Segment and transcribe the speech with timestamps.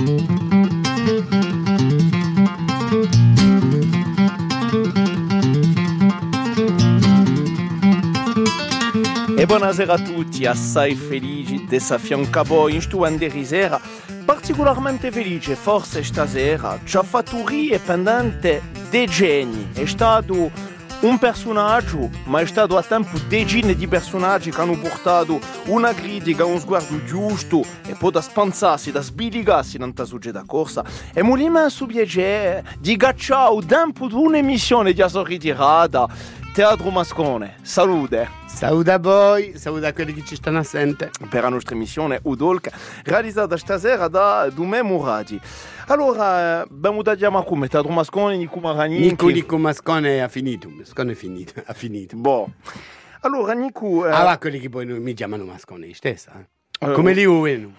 [0.00, 0.06] E
[9.44, 13.78] buonasera a tutti, assai felici di affiancare in stu di sera,
[14.24, 20.50] particolarmente felice forse stasera, ci ha fatto rie pendente dei geni, è stato
[21.00, 26.44] un personaggio, ma è stato a tempo decine di personaggi che hanno portato una critica,
[26.44, 30.84] un sguardo giusto e poi da spansarsi, da sbiligarsi in tanta da corsa.
[31.14, 36.06] E mi messo piacere di gacciare tempo di un'emissione di Aso ritirata,
[36.52, 37.58] Teatro Mascone.
[37.62, 38.28] Salute!
[38.46, 41.12] Saluda a voi, saluda a quelli che ci stanno assente.
[41.28, 42.70] Per la nostra emissione Udolk,
[43.04, 45.40] realizzata stasera da Dume Muradi.
[45.86, 48.98] Allora, abbiamo da chiamare come Teatro Mascone, Nico Maragni.
[48.98, 52.16] Nico, Nico Mascone ha finito, Mascone è finito, ha finito.
[52.16, 52.50] Boh.
[53.20, 54.08] Allora, Nico...
[54.08, 54.10] Eh...
[54.10, 56.32] Ah, quelli che poi mi chiamano Mascone stessa.
[56.80, 56.92] Eh?
[56.92, 57.72] Come li ueno.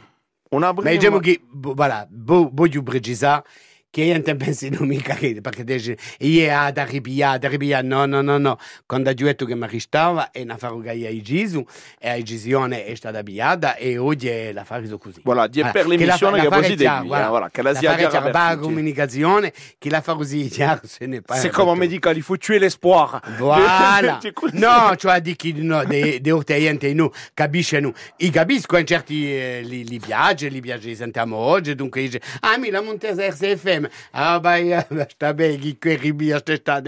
[0.51, 0.89] Una prima...
[0.89, 3.43] Ma diciamo che, voilà, voglio precisare
[3.91, 8.57] pensi non mica che perché dice io ad arrivia ad arrivia no no no no.
[8.85, 11.63] Quando detto che mi restava e una faruga ai Gesù
[11.99, 15.21] e la decisione è stata avviata e oggi la farò così.
[15.23, 19.51] Voilà di per l'emissione che, così devi voilà, voilà, che la sia chiara la comunicazione
[19.77, 23.19] che la fa così chiaro se ne parla c'est comme medical il faut tuer l'espoir
[23.37, 24.19] voilà.
[24.53, 27.93] No cioè di chi no de de no capisce no.
[28.17, 32.57] I capisco in certi eh, li, li piace li piace sentiamo oggi dunque dice ah
[32.57, 33.89] mi la Montesa RCFM problème.
[34.11, 36.41] Ah bah, sta bene, chi ribia.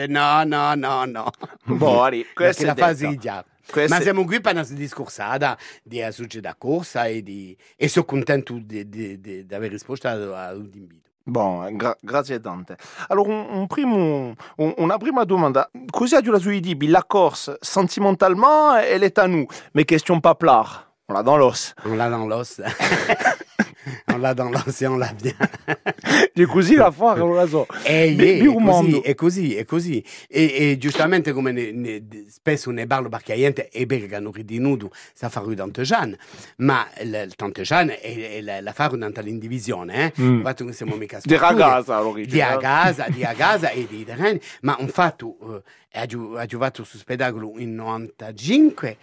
[0.08, 1.32] No, no, no, no.
[1.66, 3.44] Buoni, questa è la fase già.
[3.70, 3.94] Queste...
[3.96, 6.04] Ma siamo qui per una discorsata di
[6.42, 7.58] da corsa e, di...
[7.76, 11.02] e sono contento di, aver risposto all'invito.
[11.26, 12.76] Bon, gra- grazie tante.
[13.08, 15.70] Allora, un, un primo, un, una prima domanda.
[15.90, 19.48] Così tu dit, la corse, sentimentalement, elle est à nous.
[19.74, 20.92] Mais question pas plare.
[21.08, 21.74] On l'a dans l'os.
[21.86, 22.60] On l'a dans l'os.
[24.08, 25.36] on l'a l'a bien.
[26.34, 27.68] Di così la fa, non la so.
[27.84, 30.06] E, è, è, così, è così, è così.
[30.28, 34.32] E, e giustamente come ne, ne, spesso ne parlo perché la gente è che hanno
[34.32, 36.18] ridinuto sa fare tante Jeanne,
[36.58, 40.22] ma il tante Jeanne è, è, la fare tanta l'indivisione, eh?
[40.22, 40.42] Mm.
[40.42, 44.88] Fatto che siamo mica Di ragazza, Di ragazza, di ragazza e di terreni, ma un
[44.88, 48.98] fatto, eh, ha giocato su spettacolo in 95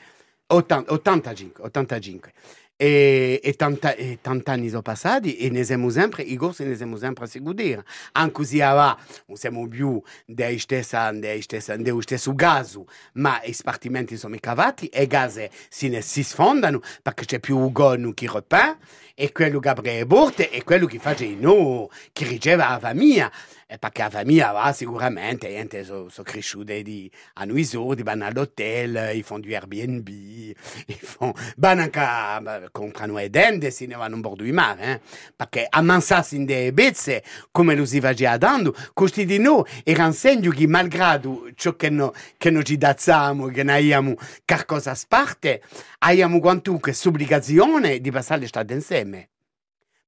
[0.50, 2.32] 80, 85, 85.
[2.82, 6.74] E, e, tanta, e tanti anni sono passati e ne siamo sempre, i corsi ne
[6.76, 7.84] siamo sempre a seguire.
[8.12, 8.96] Anche se non
[9.34, 12.80] siamo più dello stesso, gas,
[13.14, 17.70] ma i spartimenti sono cavati e i gas si, si sfondano perché c'è più un
[17.70, 18.78] gonno che ripete
[19.14, 23.30] e quello che apre le porte e quello che fa no, che riceve la famiglia.
[23.72, 28.26] E perché la famiglia va sicuramente, gente sono so cresciute di, a noi sordi, vanno
[28.26, 30.56] all'hotel, i fanno di Airbnb, i
[31.00, 35.00] fanno, vanno anche, comprano le dende, se ne vanno in bordo di mare, eh?
[35.36, 37.22] perché a mansarsi in delle bezze,
[37.52, 42.12] come lo si faceva dando, questi di noi erano segni che malgrado ciò che, no,
[42.38, 45.62] che noi ci dazziamo, che noi abbiamo qualcosa a parte,
[45.98, 48.99] abbiamo quanto che obbligazione di passare l'estate insieme,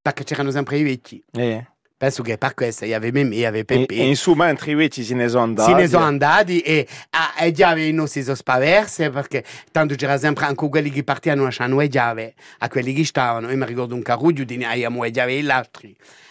[0.03, 1.25] perché c'erano sempre i vecchi.
[1.33, 1.67] Eh.
[2.03, 3.95] Penso che per questo gli aveva me, gli aveva Pepe.
[3.95, 5.71] E, insomma, entri vecchi se ne sono andati.
[5.71, 10.19] Se ne sono andati e, ah, e già non si sono spaverse perché tanto c'era
[10.19, 13.49] sempre anche quelli che partivano a noi chiave, a quelli che stavano.
[13.53, 15.89] Io mi ricordo un caruggio di abbiamo le chiave e l'altro.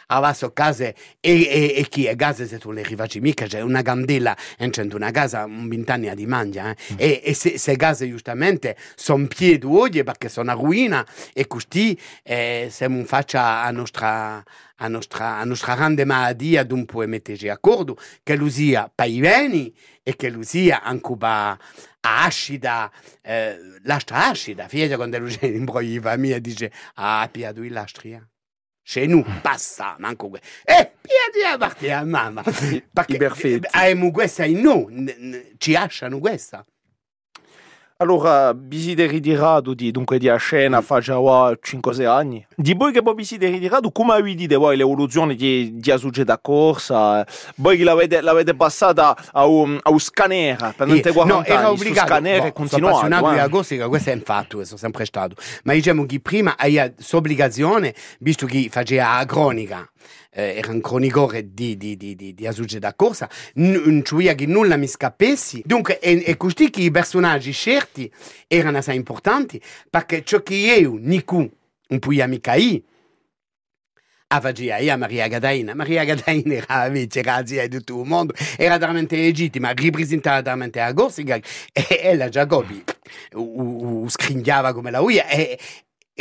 [0.08, 3.81] Avasso case e, e, e chi è case se tu le rifaci mica c'è una
[3.81, 6.76] candela in una casa un vent'anni di mangia eh?
[6.76, 6.96] mm.
[6.98, 11.98] e, e se, se case giustamente sono piedi oggi perché sono a ruina e così
[12.24, 14.44] eh, se non faccia a nostra
[14.81, 19.74] a nostra, a nostra grande malattia può metterci d'accordo che lo sia per i beni
[20.03, 21.58] e che lo sia anche per
[22.02, 28.25] acida, eh, l'astra acida, figlia quando in broglia mia dice ah, piadu l'astria.
[28.84, 30.42] Chez nous, passa, manco que.
[30.66, 32.42] Eh, piedi a parte a mamma.
[32.42, 33.68] Perché perfetti.
[33.69, 36.66] Abbiamo questa in noi, ci lasciano questa.
[38.01, 42.44] Allora, desideri di rado di, dunque di a scena fa già 5-6 anni.
[42.56, 46.39] Di voi che poi desideri di rado, come avete voi l'evoluzione di, di Asuge da
[46.39, 47.24] corsa?
[47.57, 51.69] Voi che l'avete, l'avete passata a un, a un scanner per non te no, era
[51.69, 52.07] obbligato.
[52.07, 52.95] scanner no, e continuato.
[52.95, 55.36] Sono appassionato di agostica, questo è un fatto, questo sempre stato.
[55.65, 56.81] Ma diciamo che prima hai
[57.12, 59.91] l'obbligazione, visto che faceva la cronica, eh,
[60.30, 64.88] era un cronicore di, di, di, di, di da corsa, non cioè che nulla mi
[64.88, 65.62] scappessi.
[65.65, 68.12] Dunque, è, è così che i personaggi scelti
[68.48, 71.50] erano assai importanti, perché ciò che io, Niku,
[71.89, 72.81] un po' amica io,
[74.27, 75.75] Avagia e a Maria Gadaina.
[75.75, 80.80] Maria Gadaina era la c'era zia di tutto il mondo, era veramente legittima, rappresentava veramente
[80.80, 82.81] la Corsica e ella già gobi,
[84.07, 85.59] scrignava come la uia e,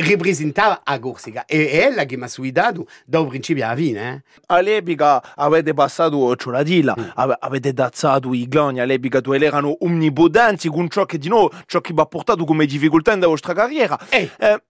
[0.03, 4.15] rappresentava a Corsica e è ella che mi ha suidato dal principio alla fine.
[4.15, 4.23] Eh?
[4.47, 7.05] All'epoca avete passato Cioladilla, mm.
[7.15, 11.81] ave- avete dazzato i gloni, all'epoca tu erano omnipotenti con ciò che di noi, ciò
[11.81, 13.99] che vi ha portato come difficoltà nella vostra carriera.
[14.09, 14.31] Eh.
[14.39, 14.63] Eh,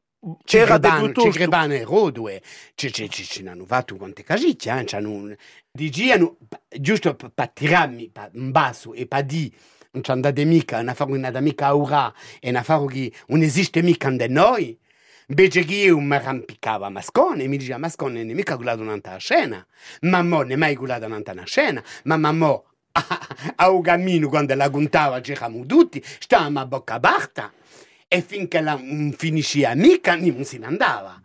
[0.44, 1.30] C'era c'era di tutto.
[1.30, 2.42] Crebane Rodue,
[2.74, 4.84] ci ci- ci- ci hanno fatto quante casicce, eh?
[4.84, 5.34] c'hanno,
[5.72, 6.36] dicevano,
[6.78, 9.50] giusto per tirarmi in basso e per dire
[9.92, 13.82] non ci andate mica, non fare una mica aura e non fare che non esiste
[13.82, 14.78] mica da noi,
[15.30, 19.16] invece che io mi arrampicavo a Mascone mi diceva Mascone non è mica guardato un'altra
[19.16, 19.66] scena,
[20.02, 22.62] ma mo non è mai guardato un'altra scena, ma mamma
[23.56, 27.52] a un cammino quando la contava c'eravamo tutti, stavamo a bocca aperta
[28.08, 31.20] e finché la non finisce mica non se ne andava.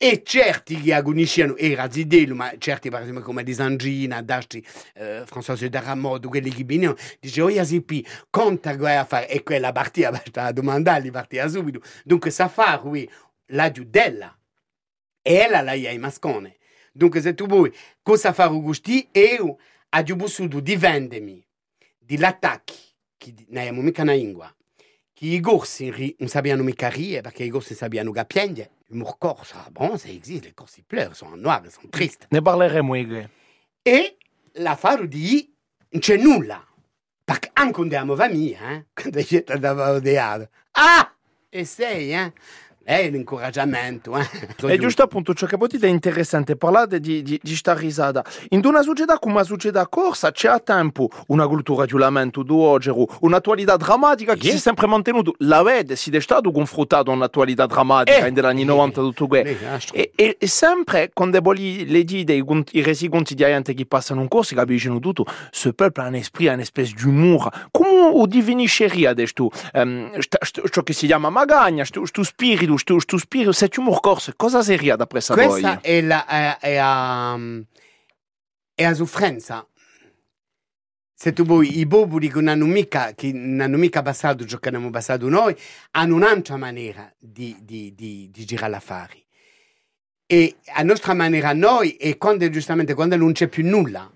[0.00, 4.64] E certi che agonisciano era Zidello, ma certi per esempio come di Sangina, Dasti,
[4.94, 9.28] eh, François de Ramodo, quelli che venivano, dice, oh Yasipi, conta che vai a fare,
[9.28, 11.80] e quella partiva, basta domandargli, partiva subito.
[12.04, 13.10] Dunque sa fare, lui,
[13.48, 14.36] la giudella,
[15.22, 16.56] e ella la ia mascone.
[16.92, 17.72] Dunque se tu vuoi,
[18.02, 19.58] cosa fare Augusti, io
[19.90, 21.46] ho bussuto di vendermi,
[21.98, 22.78] di l'attacchi,
[23.16, 24.52] che non abbiamo mica una lingua,
[25.12, 28.70] che i corsi ri- non sapevano mica ridere, perché i corsi sapevano che piangere.
[28.86, 32.26] L'humour corse, ah bon, ça existe, les corsi pleurent, sono noirs, sono tristi.
[32.30, 33.30] Ne parleremo, Igre.
[33.82, 34.16] E
[34.52, 35.54] la faro di
[35.90, 36.64] non c'è nulla.
[37.22, 38.86] Perché anche quando andiamo famiglia, eh?
[38.94, 40.48] quando siete andava odiato.
[40.72, 41.14] Ah!
[41.50, 42.32] E sei, eh?
[42.88, 44.26] È l'incoraggiamento, eh?
[44.72, 48.24] E giusto appunto ciò che potete è interessante, parlate di, di, di sta risata.
[48.48, 52.50] In una società come la società corsa c'è a tempo una cultura di lamento, di
[52.50, 54.50] ogero, un'attualità drammatica che Sì.
[54.52, 55.30] si è sempre mantenuta.
[55.40, 58.30] La vede, si è stato confrontato un'attualità drammatica Eh.
[58.30, 59.48] negli anni 90 tutto questo.
[59.62, 59.94] Eh, astro.
[59.94, 64.28] E, e, e sempre quando voi le dite i, i resi quotidiani che passano in
[64.28, 67.68] corso, capiscono tutto, ce peuple ha un esprit, ha un'espèce d'humour.
[67.70, 69.50] Come lo definisceria questo?
[69.74, 70.10] Um,
[70.70, 75.06] ciò che si chiama magagna, questo spirito, questo spirito, questo humor corso, cosa seria da
[75.08, 75.20] voi?
[75.34, 77.38] Questa è la, è, è a,
[78.74, 79.66] è a soffrenza.
[81.14, 84.58] Se tu vuoi, i popoli che non hanno mica, che non hanno mica passato ciò
[84.58, 85.56] che abbiamo passato noi,
[85.92, 89.24] hanno un'altra maniera di, di, di, di girare l'affari.
[90.26, 94.08] E a nostra maniera noi, e quando giustamente quando non c'è più nulla,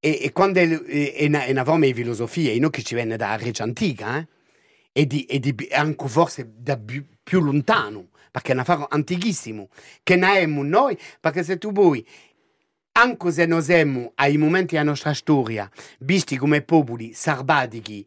[0.00, 2.82] e, e quando è, è, è una, è una forma di filosofia, e noi che
[2.82, 4.28] ci viene da Grecia antica, eh?
[4.92, 9.68] e, di, e di, anche forse da più, più lontano, perché è un affare antichissimo,
[10.02, 12.04] che abbiamo noi, perché se tu vuoi,
[12.92, 18.04] anche se noi siamo ai momenti della nostra storia, visti come popoli sarbatici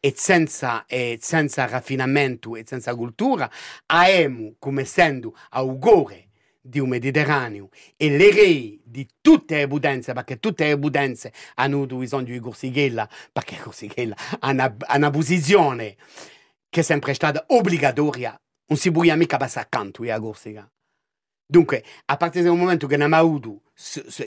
[0.00, 3.48] e senza, e senza raffinamento e senza cultura,
[3.86, 6.30] abbiamo come essendo augure
[6.60, 11.76] di un Mediterraneo e le rei di tutte le potenze, perché tutte le potenze hanno
[11.76, 15.94] avuto bisogno di Corsighella, perché Corsighella ha una, una posizione
[16.68, 20.68] che è sempre stata obbligatoria, non si può mica passare accanto a Corsica.
[21.46, 23.62] Dunque, a partire dal momento che abbiamo avuto,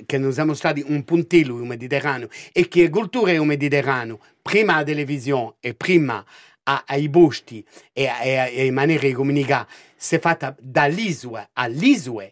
[0.06, 4.76] che noi siamo stati un puntello nel Mediterraneo e che la cultura del Mediterraneo, prima
[4.76, 6.24] la televisione e prima
[6.64, 12.32] a- ai posti e alle maniere di comunicare, si è fatta dall'isola all'isola,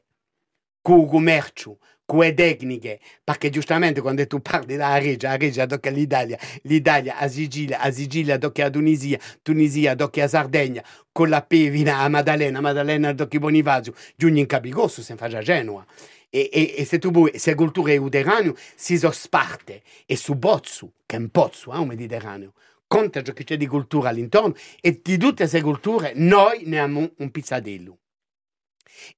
[0.81, 5.89] con il commercio, le tecniche, perché giustamente quando tu parli della Regia, la Regia tocca
[5.89, 11.41] l'Italia, l'Italia a Sicilia, a Sicilia tocca la Tunisia, Tunisia tocca la Sardegna, con la
[11.41, 15.85] Pevina a Maddalena, Maddalena tocca Bonifacio, giugno in Capicosso, si fa a Genova.
[16.29, 20.91] E, e, e se tu vuoi, se cultura è Mediterraneo, si sparte e su Bozzu,
[21.05, 22.53] che è un pozzo, eh, un Mediterraneo,
[22.87, 27.09] conta ciò che c'è di cultura all'intorno e di tutte queste culture noi ne abbiamo
[27.17, 27.99] un pizzadello.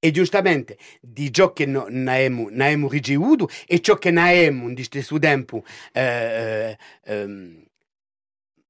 [0.00, 5.18] E giustamente di ciò che no- ne abbiamo ricevuto e ciò che abbiamo di stesso
[5.18, 7.64] tempo eh, eh, ehm,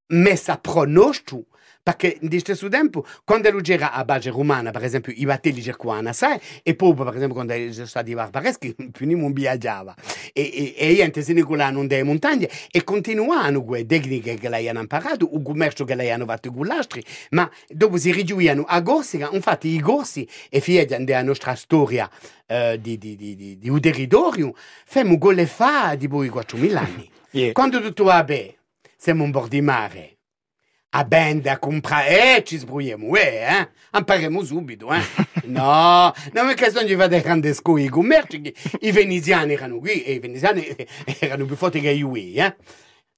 [0.09, 1.47] messo a pronosto
[1.89, 6.13] perché di stesso tempo quando lui era a base romana per esempio i battelli cercavano
[6.13, 9.95] sai e poi per esempio quando sono stati barbareschi più non viaggiava.
[10.35, 14.69] E, e, e niente se ne colano delle montagne e continuavano quelle tecniche che lei
[14.69, 18.83] hanno imparato il commercio che lei hanno fatto con l'astri ma dopo si rigiuivano a
[18.83, 22.11] Corsica infatti i corsi e figlia della nostra storia
[22.47, 24.53] eh, di, di, di, di, di un territorio
[24.85, 27.11] famo con le fa di poi 4.000 anni.
[27.31, 27.53] Yeah.
[27.53, 28.57] quando tutto va bene
[28.97, 30.18] siamo un bordo di mare
[30.99, 35.01] a bende a comprare eh eh, eh impariamo subito eh
[35.47, 40.03] no non è questione di fare grandi scuole i commerci che i veneziani erano qui
[40.03, 40.67] e i veneziani
[41.21, 42.55] erano più forti che io eh,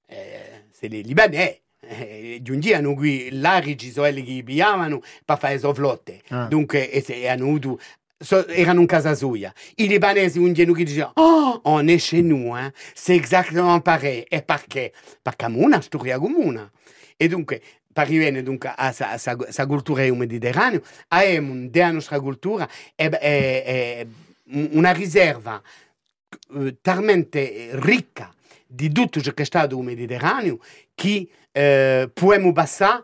[0.07, 5.59] eh se i libanesi eh, giungevano qui là ci sono quelli che pigliavano per fare
[5.59, 6.45] le flotte Ah.
[6.45, 7.79] dunque e se hanno avuto
[8.21, 9.51] so- erano in casa sua.
[9.75, 12.71] I libanesi un giorno che dicevano, oh, on est chez nous, hein.
[12.93, 14.25] c'est exactement pareil.
[14.29, 14.93] E perché?
[15.21, 16.69] Perché abbiamo una storia comune.
[17.21, 17.61] E dunque,
[17.93, 24.07] parivene dunque a sa, sa, sa cultura mediterranea, abbiamo della nostra cultura è, è, è
[24.71, 25.61] una riserva
[26.55, 28.33] eh, talmente ricca
[28.65, 30.57] di tutto ciò che è stato il Mediterraneo
[30.95, 33.03] che eh, possiamo passare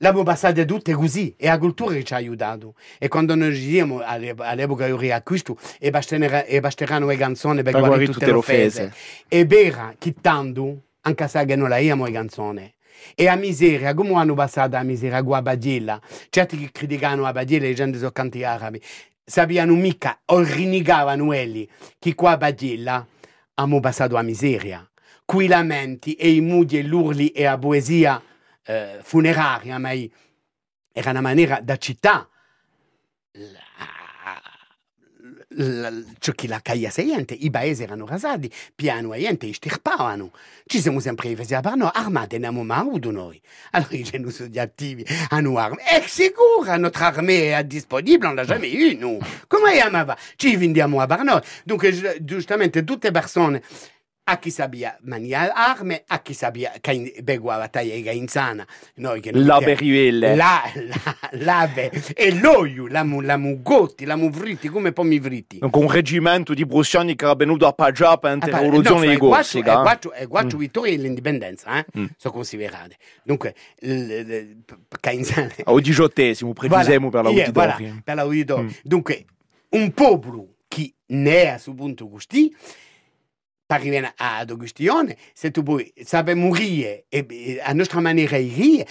[0.00, 2.74] L'abbiamo passata tutte così, è la cultura che ci ha aiutato.
[2.98, 8.26] E quando noi diciamo all'epoca io riacquisto e, e basteranno le canzoni per, guarire tutte
[8.26, 8.92] le offese.
[9.26, 12.74] È vera che tanto, anche se non la abbiamo le canzoni,
[13.14, 16.00] e a miseria, come hanno passato la miseria con la Badilla?
[16.28, 18.80] Certi che criticano la Badilla, le gente sono canti arabi,
[19.24, 23.06] sapevano mica o rinnegavano quelli che qua a Badilla
[23.54, 24.88] hanno passato la miseria.
[25.24, 28.22] Qui lamenti e i mudi e l'urli e la poesia
[28.64, 29.90] eh, funeraria, ma
[30.92, 32.28] era una maniera da città
[35.56, 40.30] la caia seiente, i paesi erano rasati, piano e niente, stirpavano.
[40.66, 43.40] Ci siamo sempre difesi a noi, armate ne abbiamo avuto noi.
[43.72, 45.78] Allora i generi sono attivi, hanno armi.
[45.78, 49.24] È sicuro, notre armée è disponibile, non l'ha jamais eu, nous.
[49.46, 50.16] Come chiamava?
[50.36, 51.40] Ci vendiamo a noi.
[51.64, 53.62] Dunque, giustamente, tutte persone
[54.28, 58.66] a chi sabia mania arme, a chi sabia che begua battaglia e insana.
[58.96, 60.34] Noi che la berivelle.
[60.34, 65.58] La, la, lave e l'oio, la, la mugotti, la muvriti, come poi mi vriti.
[65.58, 69.78] Donc un reggimento di prussiani che era venuto a Paggia per la rivoluzione di Corsica.
[69.78, 70.60] E quattro, e quattro mm.
[70.60, 71.86] vittorie e l'indipendenza, eh?
[71.96, 72.06] mm.
[72.16, 72.96] sono considerate.
[73.22, 73.54] Dunque,
[75.00, 75.54] Cainzane...
[75.64, 77.70] Al diciottesimo, precisiamo voilà, per l'auditorio.
[77.70, 78.64] Yeah, voilà, per l'auditorio.
[78.64, 78.74] Mm.
[78.82, 79.24] Dunque,
[79.70, 82.08] un popolo che ne è su punto
[83.66, 88.88] così arriviamo ad Augustione, se tu vuoi sapere morire e a nostra maniera di ridere,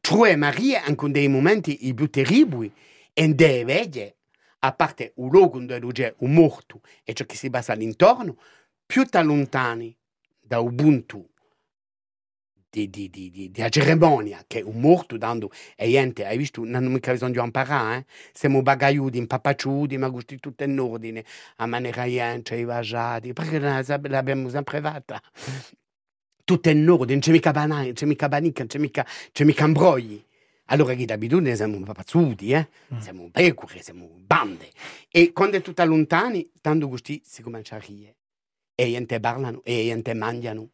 [0.00, 2.70] trovi Maria anche dei momenti più terribili
[3.12, 4.16] e deve
[4.62, 8.36] a parte il luogo dove c'è un morto e ciò che si passa all'intorno,
[8.84, 9.96] più lontani
[10.38, 11.29] da Ubuntu
[12.70, 16.84] di, di, di, di, di cerimonia che un morto dando e niente, hai visto, non
[16.84, 18.04] mica bisogno di imparare, eh?
[18.32, 21.24] siamo bagaiudi, impapacciudi, ma gusti tutto in ordine,
[21.56, 25.20] a maniera niente, i vaggiati, perché l'abbiamo sempre fatta.
[26.44, 29.44] Tutto in ordine, non c'è mica banana, non c'è mica banica, non c'è mica, c'è
[29.44, 30.24] mica imbrogli.
[30.66, 32.68] Allora che d'abitudine siamo papazzuti, eh?
[32.94, 32.98] Mm.
[32.98, 34.70] siamo pecore, siamo bande.
[35.10, 38.14] E quando è tutto lontani, tanto gusti si comincia a ridere.
[38.76, 40.70] E niente parlano, e niente mangiano.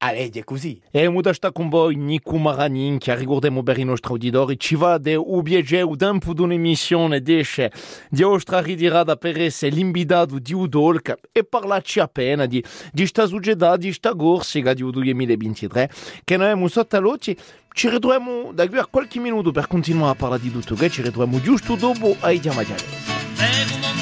[0.00, 0.80] A legge così.
[0.92, 4.96] E muda sta con voi Nico Maranin che riguardiamo per i nostri auditori ci va
[4.96, 7.72] de obiege o tempo d'un'emissione desce
[8.08, 12.62] di ostra ridirada per essere l'invidato di Udolca e parlarci appena di,
[12.92, 15.90] di sta succedà di sta corsica di 2023
[16.22, 17.36] che noi abbiamo sottotaloti
[17.72, 21.02] ci ritroviamo da qui a qualche minuto per continuare a parlare di tutto che ci
[21.02, 23.97] ritroviamo giusto dopo ai Diamaggiare.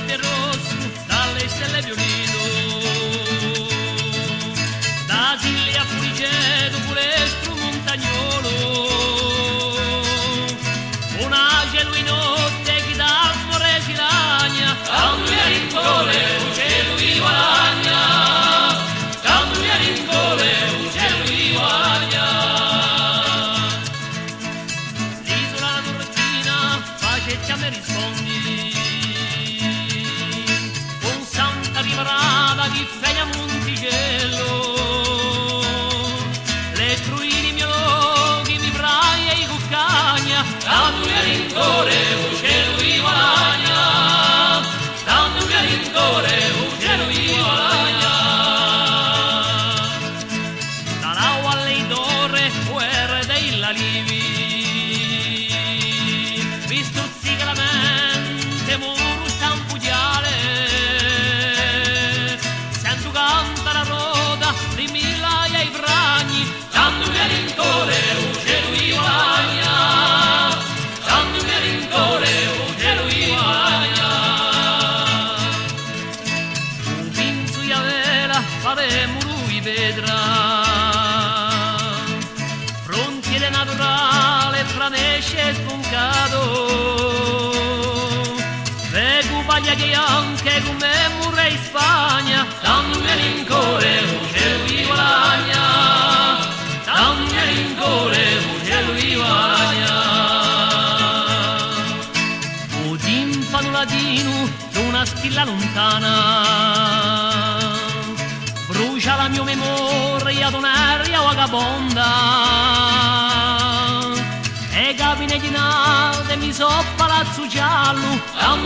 [41.56, 42.15] Anche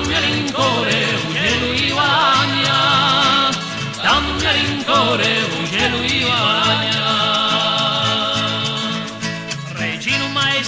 [0.01, 3.51] dammi a rincore uccello di guadagna
[4.03, 7.09] dammi a rincore uccello di guadagna
[9.73, 10.63] regino mai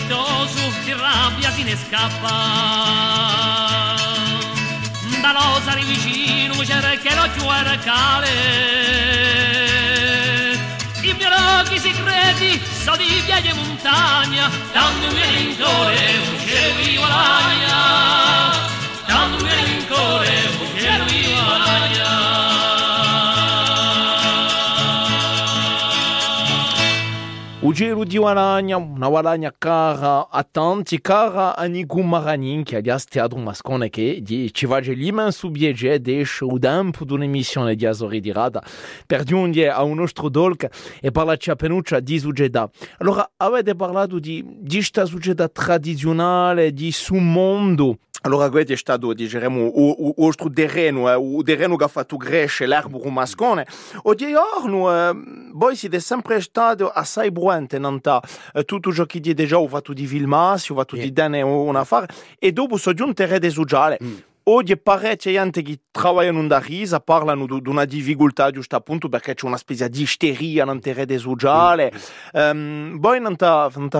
[0.85, 0.95] che
[1.77, 2.31] scappa.
[5.21, 8.31] Da rosa di vicino cerca l'occhio arcale
[11.03, 14.51] i miei occhi segreti so di e montagna.
[14.73, 16.97] Dando un melincore un cielo di
[29.63, 34.79] cara a tanti, cara a Nigu Maranin, che aliás teatro mascone che di ci va
[34.79, 38.61] l'immenso biege desce o tempo d'un'emissione di Azori di Rada
[39.07, 40.67] per giungere a un nostro dolc
[41.01, 42.69] e parlarci a penuccia di suggetà.
[42.99, 45.05] Allora, avete parlato di, di sta
[45.53, 51.43] tradizionale, di su mondo, allora questo è stato, diciamo, o, o, o terreno, eh, o
[51.43, 53.67] terreno che ha fatto crescere l'erbo mascone.
[54.02, 55.12] O di giorno, eh,
[55.52, 58.00] voi siete sempre stati assai buoni, non
[58.52, 61.05] eh, tutto ciò che di già ho fatto di filmarsi, ho fatto yeah.
[61.05, 63.99] di dare un affare, e dopo sono giunto a rete sociale.
[64.02, 64.17] Mm.
[64.45, 69.47] Oggi parecchie gente che lavorano da risa parlano di una difficoltà giusto appunto perché c'è
[69.47, 71.93] una specie di isteria nella rete sociale.
[72.33, 73.37] Um, poi non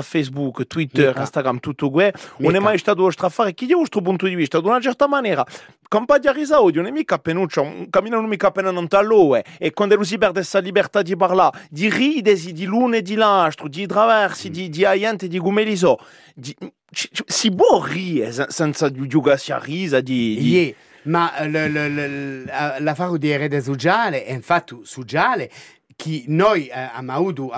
[0.03, 1.17] Facebook, Twitter.
[1.17, 4.61] Instagram, tutto questo, non è mai stato straffare chi è il vostro punto di vista,
[4.61, 5.47] di una certa maniera.
[5.87, 10.07] Campagna risa oggi non è mica penuccia, camminano mica appena non talloe e quando lui
[10.07, 14.53] si perde questa libertà di parlare, di ridere, di lune, di lastro, di traversi, mm.
[14.53, 15.99] di, di aiente, di gumeliso,
[16.35, 16.57] di,
[16.91, 20.37] si può ridere senza giugarsi a risa di...
[20.39, 20.51] di...
[20.51, 20.75] Yeah.
[21.05, 25.51] Ma l'affare di erede sociale è infatti sociale
[26.03, 27.51] che noi eh, abbiamo avuto,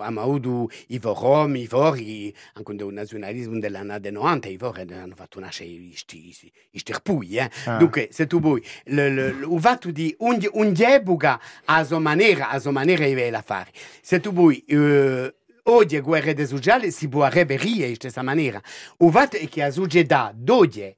[0.00, 5.70] abbiamo i voromi, i vori, anche il nazionalismo dell'anno 90, i vori hanno fatto nascere
[5.70, 5.94] i
[6.74, 7.36] sterpui.
[7.36, 7.50] Eh?
[7.66, 7.76] Ah.
[7.76, 13.38] Dunque, se tu vuoi, il fatto di un'epoca a sua maniera, a sua maniera di
[13.44, 13.70] fare.
[14.00, 14.64] Se tu vuoi...
[14.66, 18.60] Eh, oggi guerre sociali si può reperire in questa maniera.
[18.62, 20.96] Fatto è che la società d'oggi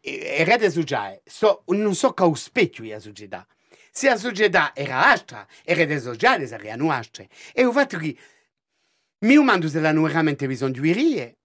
[0.00, 3.46] e rete sociale so, non so che specchio la società.
[3.90, 7.28] Se la società era altra, le rete sociali sarebbero altre.
[7.52, 8.16] E fatto che
[9.20, 11.36] mi umano se hanno veramente bisogno di rie,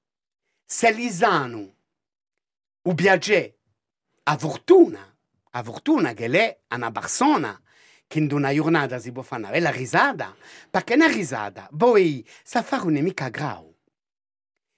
[0.65, 1.75] se li sanno
[2.83, 3.57] il piacere,
[4.23, 5.15] a fortuna,
[5.51, 7.61] a fortuna che lei è una persona
[8.07, 10.35] che in una giornata si può fare una bella risata,
[10.69, 13.75] perché una risata poi sa fare un'amica grau.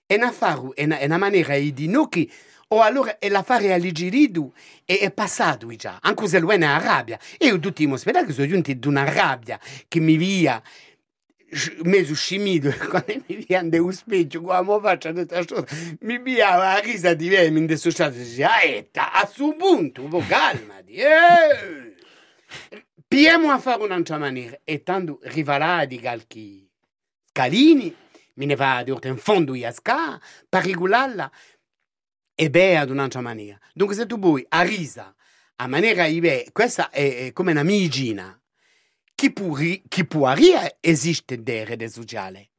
[0.05, 2.31] È una, faru, è una, una maniera di noi
[2.71, 4.53] o allora è l'affare alleggerito
[4.85, 7.19] e è passato già, anche se lui è una rabbia.
[7.37, 10.61] E io tutti i spettacoli sono giunti ad una rabbia che mi via
[11.83, 15.65] mezzo scimido quando mi via un specchio come faccio questa cosa
[16.01, 21.95] mi via la risa di me mi indessociato e dice a suo punto calmati eh.
[23.09, 26.69] Piemo a fare un'altra maniera e tanto rivalati calchi
[27.25, 27.95] scalini
[28.35, 31.29] me ne va in fondo a sca per regolarla
[32.35, 33.59] e beh ad un'altra maniera.
[33.73, 35.13] Dunque se tu vuoi a risa,
[35.57, 38.39] a maniera di beh, questa è, è come una migina,
[39.13, 42.49] chi può, chi può arrivare esiste delle rete sociali.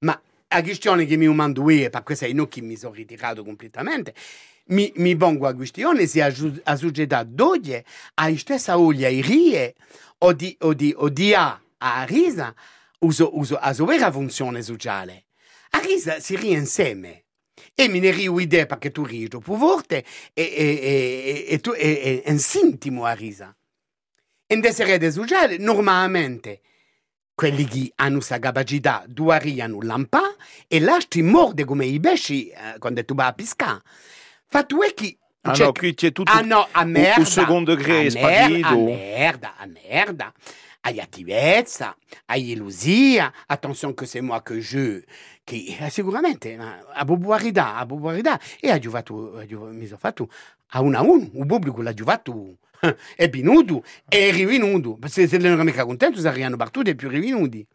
[0.00, 4.14] Ma la questione che mi mando io, per questo non che mi sono ritirato completamente,
[4.66, 7.74] mi, mi pongo a questione se la società d'oggi
[8.14, 9.74] ha la stessa voglia di rie
[10.18, 12.54] o di, o di, o di ha a risa
[13.00, 15.24] uso, uso a sua vera funzione sociale.
[15.70, 17.24] A risa si rie insieme
[17.74, 21.72] e mi ne rio idea perché tu ridi più forte e, e, e, e tu
[21.72, 23.54] è un sintimo a risa.
[24.46, 26.60] In queste reti sociali, normalmente,
[27.34, 30.36] quelli che hanno questa capacità duariano lampa
[30.68, 33.82] e lasci morde come i pesci eh, quando tu vai a pescare.
[34.54, 38.08] Fatto è che Ah no, qui c'è tutto ah no, a merda, un secondo gré
[38.08, 38.68] sparito.
[38.68, 40.32] A merda, a merda.
[40.82, 43.32] Hai attivezza, hai illusia.
[43.46, 45.02] Attenzione che c'est moi que je
[45.42, 50.30] che eh, sicuramente a popolarità, a popolarità e ha giocato, mi sono fatto
[50.68, 52.58] a uno a uno, il pubblico l'ha giocato,
[53.16, 57.08] è venuto e è rivenuto, se, se non erano mica contenti sarebbero partiti e più
[57.08, 57.66] rivenuti.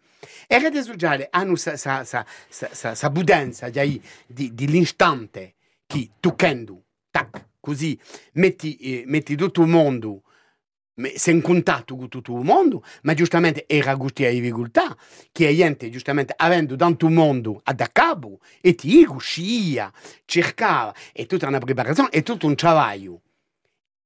[0.47, 4.65] E le reti sociali hanno questa budenza di, di, di
[5.89, 7.99] l'istante che toccando, tac, così
[8.33, 10.23] metti, eh, metti tutto il mondo
[11.15, 14.97] sei in contatto con tutto il mondo, ma giustamente era questa difficoltà
[15.31, 19.93] che la gente, giustamente, avendo tanto mondo a da capo, e ti riusciva,
[20.25, 23.21] cercava, e tutta una preparazione, e tutto un lavoro.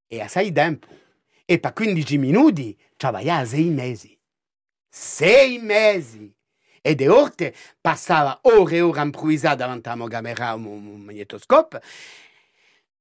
[0.08, 0.86] E a sei tempo.
[1.46, 4.16] E per 15 minuti lavorava sei mesi.
[4.88, 6.32] Sei mesi!
[6.86, 11.80] E de orte passava ore e ore improvvisate davanti a una camera, un magnetoscopo,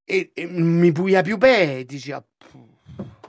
[0.05, 2.25] e, e mi buia più bene, diceva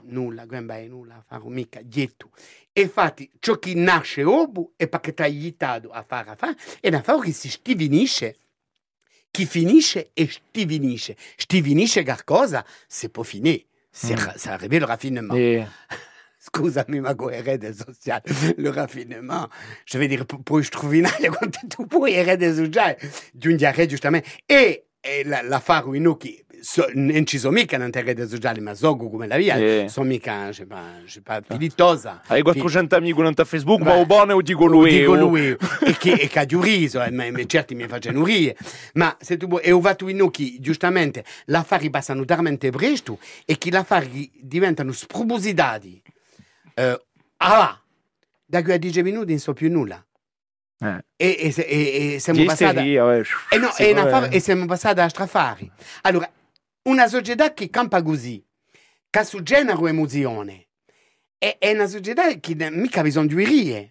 [0.02, 2.30] nulla, è nulla, fare mica dietro.
[2.72, 7.02] E infatti ciò che nasce obu è perché aiutato a fare a fare, è una
[7.02, 8.36] fare che si stivinisce,
[9.32, 11.16] chi finisce e sti finisce.
[11.36, 13.66] Sti finisce qualcosa, se può finire.
[13.90, 14.36] C'est Mm.
[14.36, 15.34] ça révèle le raffinement.
[15.36, 15.66] Eh,
[16.46, 18.22] Scusami, ma erede sociale,
[18.56, 19.48] le raffinement.
[19.86, 22.98] Je veux dire, poi strovinare quando tu puoi erede sociale,
[23.32, 24.28] giungere giustamente.
[24.44, 28.74] E, e la, la faro in occhi, so, non ci sono mica rete sociale, ma
[28.74, 29.86] so come la via, Eh.
[29.88, 32.20] sono mica, pas, je sais pas, filitosa.
[32.26, 33.14] Hai 400 amici
[33.46, 34.90] Facebook, Beh, ma o buono o dico lui.
[34.98, 38.22] Dico o- lui, e che, e che ha riso, e, ma- e certi mi facciano.
[38.94, 43.56] Ma se tu vuoi, e ho fatto in occhi, giustamente, l'affari passano talmente presto e
[43.56, 46.02] che l'affari diventano spropositati.
[46.74, 47.04] Eh,
[47.38, 47.80] ah,
[48.44, 50.04] da qui a 10 minuti non so più nulla.
[50.80, 51.04] Eh.
[51.16, 52.94] E, e, e- e siamo passati...
[52.94, 53.22] eh.
[53.50, 55.70] E, no, Sì, e, fa- e siamo passati a strafari.
[56.02, 56.30] Allora,
[56.82, 58.44] una società che campa così,
[59.08, 60.68] che su genere emozione,
[61.38, 63.88] è, è una società che mica ha bisogno di rie.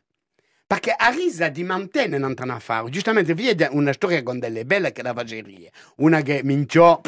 [0.65, 2.89] Perché a risa ti mantiene in un affare.
[2.89, 5.71] Giustamente, vedi una storia con delle belle che la face rie.
[5.97, 6.99] Una che minchiò,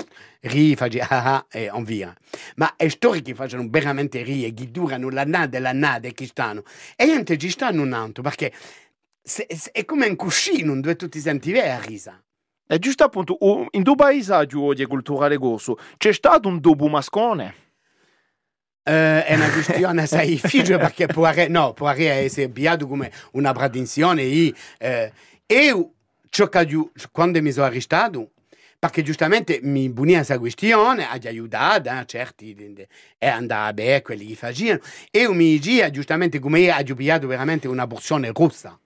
[0.47, 2.15] ri, face ah ah e on via.
[2.55, 6.63] Ma è storie che facciano veramente rie, che durano l'annata e l'annata e che stanno.
[6.95, 8.51] E niente, ci stanno un altro, perché
[9.21, 12.21] se- se- è come un cuscino dove tu ti senti bene a risa.
[12.67, 13.38] E giusto appunto,
[13.71, 17.53] in due paesaggi di culturale corso c'è stato un dopo mascone.
[18.84, 24.21] Eh, è una questione assai difficile perché può, no, può essere avviato come una tradizione.
[24.23, 25.12] E eh,
[25.47, 25.93] io,
[26.29, 28.31] ciò che io- quando mi sono arrestato,
[28.85, 32.53] perché giustamente mi bunia questa questione, ha aiutato, eh, certi,
[33.17, 37.67] e andava bene quelli che facevano, e mi dicevo, giustamente, come io ho pigliato veramente
[37.67, 38.79] una porzione rossa.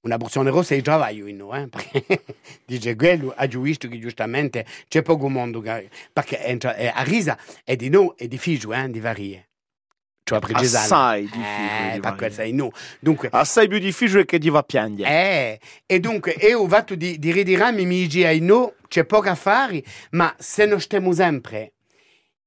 [0.00, 2.24] Una porzione rossa già io in noi, eh, perché
[2.66, 7.76] dice quello, ha visto che giustamente c'è poco mondo, perché entra, eh, a risa è
[7.76, 9.49] di noi, è difficile, eh, di varie.
[10.38, 10.84] Cioè, precisare.
[10.84, 12.70] Assai difficile Eh, di per noi.
[13.00, 15.10] Dunque, Assai più difficile che ti va a piangere.
[15.10, 19.28] eh, e dunque, io ho fatto di, di ridirarmi, mi dice, ai no, c'è poco
[19.28, 21.72] a fare, ma se non stiamo sempre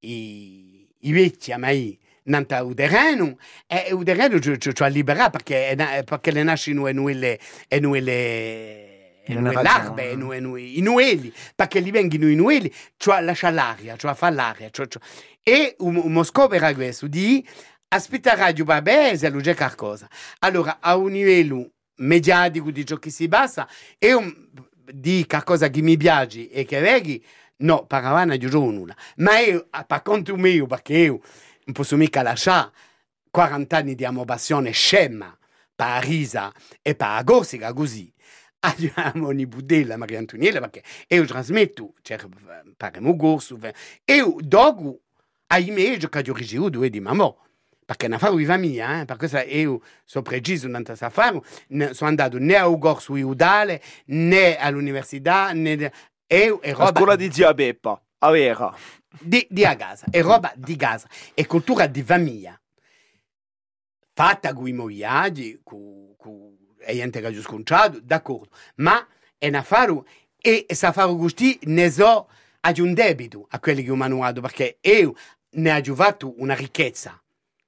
[0.00, 4.86] i, i vecchi a mai nanta il terreno, e il terreno ci, ci, ci ha
[4.86, 8.94] liberato perché, perché le le, e noi le
[9.26, 13.50] e ha l'arbe, e noi, noi, i nueli, perché li vengono i nueli, cioè lascia
[13.50, 14.68] l'aria, cioè fa l'aria.
[14.70, 15.02] Cioè, cioè.
[15.42, 17.46] E un, un scopo era questo, di
[17.88, 20.08] aspettare di vabbè se lo c'è qualcosa.
[20.40, 23.68] Allora, a un livello mediatico di ciò che si basa,
[23.98, 24.48] e un,
[24.92, 27.24] di qualcosa che mi piace e che vedi,
[27.58, 28.94] no, paravana di nulla.
[29.16, 31.20] Ma io, per conto mio, perché io
[31.64, 32.72] non posso mica lasciare
[33.30, 35.36] 40 anni di ammobazione scema,
[35.74, 38.12] per risa e per Corsica così.
[38.60, 42.18] Abbiamo una budella Maria Antoniella perché io trasmetto, cioè,
[42.76, 43.58] parliamo corso,
[44.04, 45.00] io dopo,
[45.48, 47.34] ahimè, io ho ricevuto due di mamma.
[47.84, 49.04] Perché ne farò di famiglia, eh?
[49.04, 53.82] per questo io sono preciso questo affare, ne- sono andato né a un corso iudale,
[54.06, 55.92] né all'università, né...
[56.26, 58.74] Io e La roba scuola di zia Beppa, a vera.
[59.20, 62.58] di, di a casa, è roba di casa, è cultura di famiglia.
[64.14, 69.06] Fatta con i viaggi, con, con e gente che ha sconciato, d'accordo, ma
[69.38, 70.02] è un affare
[70.38, 72.28] e se affare così ne so
[72.60, 75.14] ha un debito a quelli che ho manuato perché io
[75.52, 77.18] ne ho fatto una ricchezza.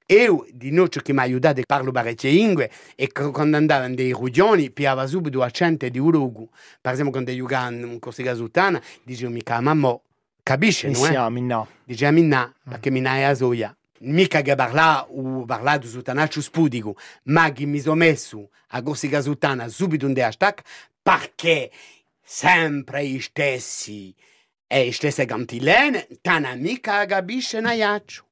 [0.09, 4.15] Io di noce che mi ha aiutato parlo parecchie lingue e quando andavo in dei
[4.15, 6.49] riunioni piava subito accento di urugu.
[6.81, 9.99] Per esempio quando giocavo in Corsica Sultana dicevo mica mamma
[10.45, 11.05] capisce, no?
[11.07, 11.41] Eh?
[11.41, 11.67] No.
[11.83, 13.77] Dice minna, perché minna è a soia.
[14.01, 19.21] Mica che parla o parlato su tanaccio spudico, ma che mi sono messo a Corsica
[19.21, 20.61] Sultana subito un hashtag
[21.03, 21.73] perché
[22.23, 24.15] sempre gli stessi
[24.69, 28.26] e le stesse cantilene, tana mica capisce naiaccio.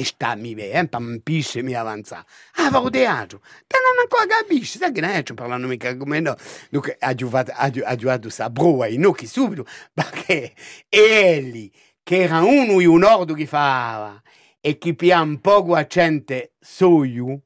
[0.00, 2.24] Per starmi bene, per non pisce mi avanza.
[2.54, 3.42] Ah, vado teatro.
[3.66, 6.34] Tana manco capisce, sai che naiaccio parlano mica come no.
[6.70, 10.54] Dunque, ha giovato, ha gio- ha giovato sa broa in occhi subito, perché
[10.88, 11.70] egli,
[12.02, 14.22] che era uno e un ordo che fa
[14.58, 17.38] e che pia un poco accente soiu,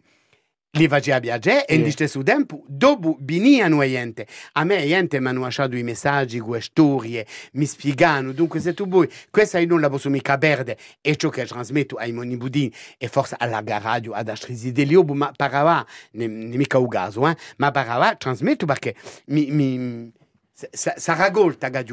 [0.74, 5.40] li faceva piacere e allo stesso tempo dopo venivano gente a me gente mi hanno
[5.40, 9.88] lasciato i messaggi le storie mi spiegano dunque se tu vuoi questa io non la
[9.88, 14.28] posso mica perdere e ciò che trasmetto ai miei nipotini e forse alla radio ad
[14.28, 18.94] Astrisi di Liobo ma parava ne, ne mica un caso eh, ma parava trasmetto perché
[19.26, 20.12] mi, mi,
[20.52, 21.84] sa- sa- sa raccolta che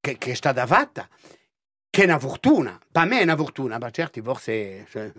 [0.00, 1.08] che, che è stata fatta
[1.90, 2.78] che è una fortuna.
[2.90, 5.10] Per me è una fortuna per certi forse cioè,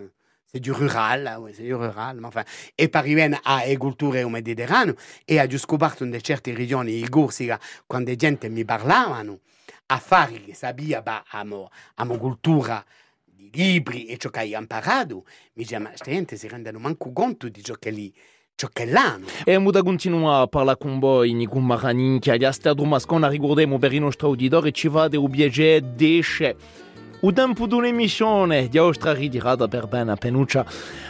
[0.52, 4.26] c'est du rural, là, ouais, c'est du rural, ma enfin, e per arrivare a agricoltura
[4.28, 9.40] mediterraneo e ho scoperto in certe regioni in Corsica, quando gente mi parlavano,
[9.86, 12.84] affari che sapeva, ba, amo, amo cultura
[13.24, 17.12] di libri e ciò che hai imparato, mi diceva, ma questa gente si rendono manco
[17.12, 18.12] conto di ciò che lì,
[18.56, 19.26] ciò che l'hanno.
[19.44, 23.78] E muda continua a parlare con voi, ni con Maranin, che agli Teatro Mascona ricordiamo
[23.78, 26.88] per i nostri auditori, ci va de obiege desce.
[27.22, 30.64] O tempo d'un'emissione di nostra ritirata per bene Penuccia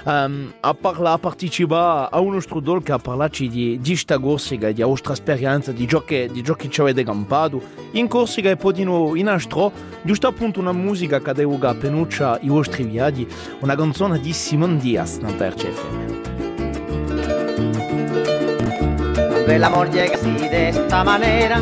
[0.05, 4.19] um, a parlare, a partecipare a un nostro dol che ha parlato di, di sta
[4.19, 7.63] corsica, di nostra esperienza, di giochi, di giochi che ci avete campato.
[7.93, 9.71] In corsica e poi di nuovo in astro,
[10.03, 13.27] giusto appunto una musica che devo a Penuccia i vostri viaggi,
[13.61, 16.19] una canzone di Simon Diaz, RCFM.
[19.51, 21.61] Cuando el amor llega así de esta manera,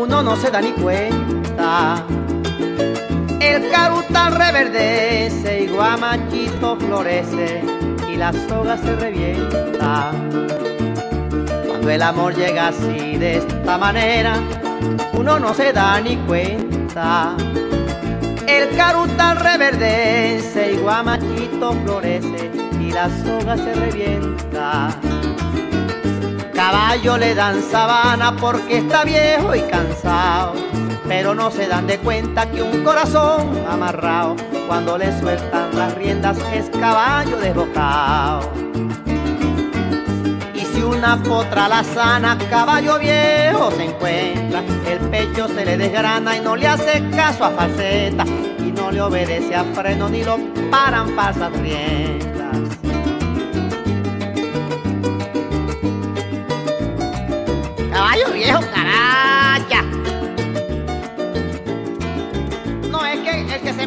[0.00, 2.04] uno no se da ni cuenta.
[3.74, 7.60] El carutal reverdece y guamachito florece
[8.08, 10.12] y la soga se revienta.
[11.66, 14.38] Cuando el amor llega así de esta manera,
[15.14, 17.34] uno no se da ni cuenta.
[18.46, 24.90] El carutal reverdece y guamachito florece y la soga se revienta.
[26.54, 30.54] Caballo le dan sabana porque está viejo y cansado,
[31.06, 34.36] pero no se dan de cuenta que un corazón amarrado,
[34.66, 38.50] cuando le sueltan las riendas es caballo desbocado.
[40.54, 46.36] Y si una potra la sana, caballo viejo se encuentra, el pecho se le desgrana
[46.36, 48.24] y no le hace caso a falseta,
[48.58, 50.38] y no le obedece a freno ni lo
[50.70, 52.43] paran falsas riendas.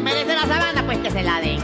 [0.00, 1.60] Merece la sabana, pues que se la den.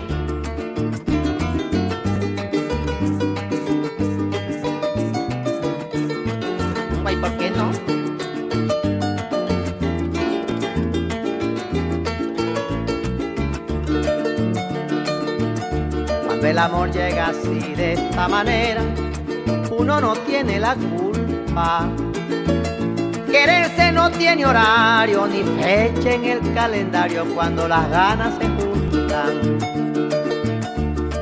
[7.03, 7.71] Güey, ¿por qué no?
[16.27, 18.83] Cuando el amor llega así de esta manera,
[19.71, 21.89] uno no tiene la culpa.
[23.31, 23.74] Quererse
[24.05, 29.59] no tiene horario ni fecha en el calendario cuando las ganas se juntan.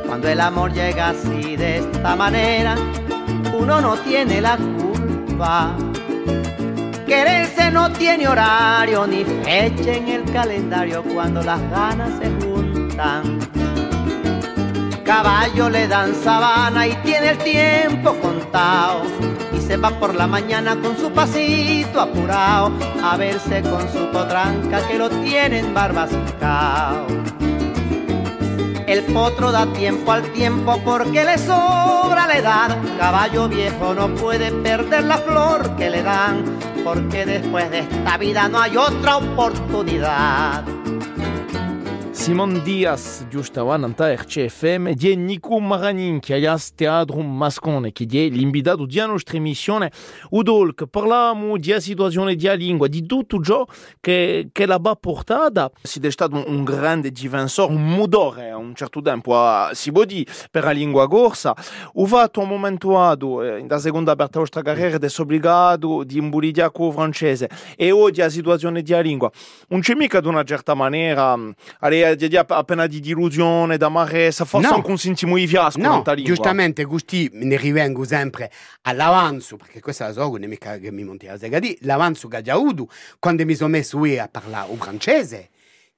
[0.05, 2.75] Cuando el amor llega así de esta manera,
[3.57, 5.77] uno no tiene la culpa.
[7.07, 13.38] Quererse no tiene horario ni fecha en el calendario cuando las ganas se juntan.
[15.05, 19.05] Caballo le dan sabana y tiene el tiempo contado
[19.66, 22.72] se va por la mañana con su pasito apurado
[23.03, 27.07] a verse con su potranca que lo tienen barbascao.
[28.87, 32.79] El potro da tiempo al tiempo porque le sobra la edad.
[32.98, 36.44] Caballo viejo no puede perder la flor que le dan
[36.85, 40.64] porque después de esta vida no hay otra oportunidad.
[42.22, 48.87] Simon Diaz, giusto avanti RCFM, di Nico Maranin, che ha teatro mascone, che è l'invitato
[48.87, 49.90] di nostra emissione,
[50.30, 53.66] Udolk, parliamo di situazione di lingua, di tutto ciò
[53.98, 55.68] che, che la va portata.
[55.82, 59.90] Si è stato un, un grande difensore, un motore a un certo tempo, a, si
[59.90, 61.56] può dire, per la lingua corsa.
[61.94, 66.04] Ho fatto un momento ado, eh, nella seconda parte della nostra carriera, di essere obbligato
[66.04, 67.50] di imburidiare con francese.
[67.76, 69.28] E oggi la situazione di lingua
[69.70, 71.37] non c'è mica di una certa maniera,
[71.80, 74.75] alle di, di appena di delusione, d'amarezza, forse No.
[74.75, 78.51] anche un sentimo di fiasco No, giustamente così ne rivengo sempre
[78.83, 82.42] all'avanzo, perché questa la so, non è mica che mi monti a Zegadi, l'avanzo che
[82.42, 85.48] già avuto, quando mi sono messo io a parlare il francese,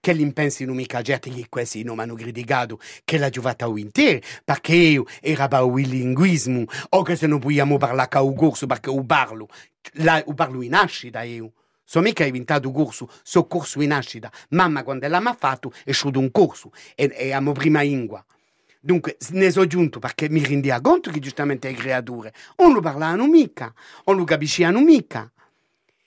[0.00, 4.18] che l'impensi non mica certi che questi non mi hanno criticato che la giovata intera,
[4.44, 8.66] perché io era per il linguismo, o che se non vogliamo parlare con il corso,
[8.66, 9.48] perché io parlo,
[9.94, 11.52] la, io parlo in nascita io.
[11.84, 14.30] So mica inventato corso, so corso in nascita.
[14.50, 18.24] Mamma quando l'ha fatto è sciuto un corso e, e amo prima lingua.
[18.80, 23.26] Dunque ne sono giunto perché mi rendia conto che giustamente le creature non lo parlavano
[23.26, 23.72] mica,
[24.04, 25.30] non lo capiscevano mica.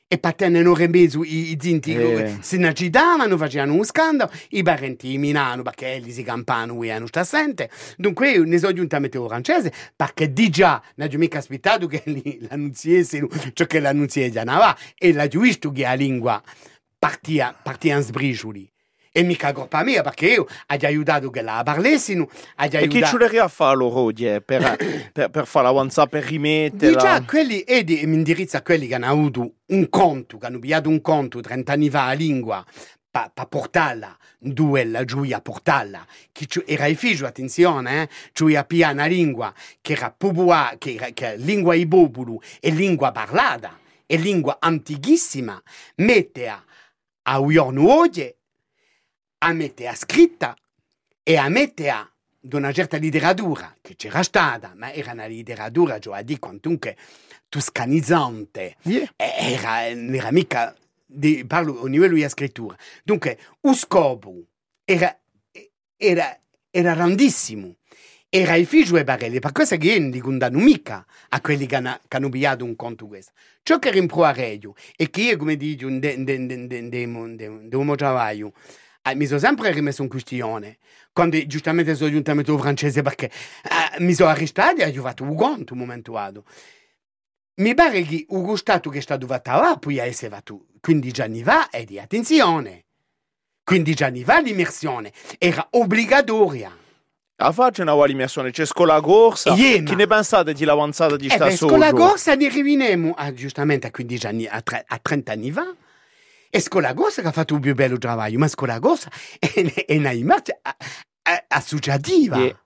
[0.10, 1.98] E per te non remesso i, i zinti Eh.
[1.98, 7.20] che si agitavano, facevano un scandalo, i parenti minano perché si campano e non sta
[7.20, 7.70] assente.
[7.98, 12.04] Dunque ne sono giunto a il francese perché di già non ho mica aspettato che
[12.06, 13.82] li- l'annunziessero ciò che
[14.32, 16.41] già non va e l'ho visto che la lingua
[16.98, 18.72] partia, partia in sbricioli.
[19.17, 22.97] E mica colpa mia perché io ho aiutato che la parlessino, ho già E chi
[22.97, 23.17] ci aiutato...
[23.17, 26.99] vorrebbe a fare loro die, per, per, per farla avanzare, per rimetterla?
[26.99, 30.60] Già, quelli, e di- mi indirizza a quelli che hanno avuto un conto, che hanno
[30.60, 32.63] pigliato un conto 30 anni fa a lingua,
[33.10, 39.08] per portarla, due la a portarla, che era il figlio, attenzione, eh, giuia pia una
[39.08, 39.51] lingua,
[39.82, 45.60] che era pubua, che era che lingua ibobulu e lingua parlata, e lingua antichissima,
[45.95, 46.63] mette a,
[47.23, 48.32] a uiorno oggi,
[49.39, 50.56] a mette a scritta,
[51.23, 56.00] e a mette a di una certa letteratura che c'era stata, ma era una letteratura,
[56.00, 56.95] cioè di quantunque
[57.50, 59.13] toscanizzante, Yeah.
[59.15, 62.78] e era, era mica, di, parlo a livello di scrittura.
[63.04, 64.36] Dunque, lo scopo
[64.86, 65.17] era,
[65.97, 66.38] era,
[66.69, 67.76] era grandissimo.
[68.30, 71.65] Era il figlio di Barelli, per questo che io non dico danno mica a quelli
[71.65, 73.32] che hanno, che hanno pigliato un conto questo.
[73.63, 74.60] Ciò che rimproverei
[74.97, 78.52] e che io, come dico, un de, de uomo travaglio,
[79.12, 80.78] eh, mi sono sempre rimesso in questione,
[81.13, 85.80] quando giustamente sono mettere francese perché eh, mi sono arrestato e fatto un conto un
[85.80, 86.43] momento dato.
[87.56, 91.41] Mi pare che il Stato che è stato fatto là, poi essere fatto 15 anni
[91.41, 92.86] fa, e di attenzione.
[93.63, 96.72] 15 anni fa l'immersione era obbligatoria.
[97.39, 99.52] A faccia una vuole immersione, c'è scuola corsa.
[99.52, 101.72] Ma- Che ne pensate di l'avanzata di E sta beh, solo?
[101.72, 105.52] con la corsa ne riveniamo a, giustamente a 15 anni, a, tre- a 30 anni
[105.52, 105.76] fa.
[106.58, 109.12] E con la corsa che ha fatto il più bello lavoro, ma con la corsa
[109.38, 110.60] è, è una immagine
[111.50, 112.38] associativa.
[112.38, 112.63] Yeah.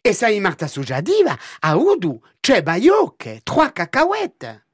[0.00, 4.64] E se immagine associativa ha avuto c'è baiocche, tre cacauette.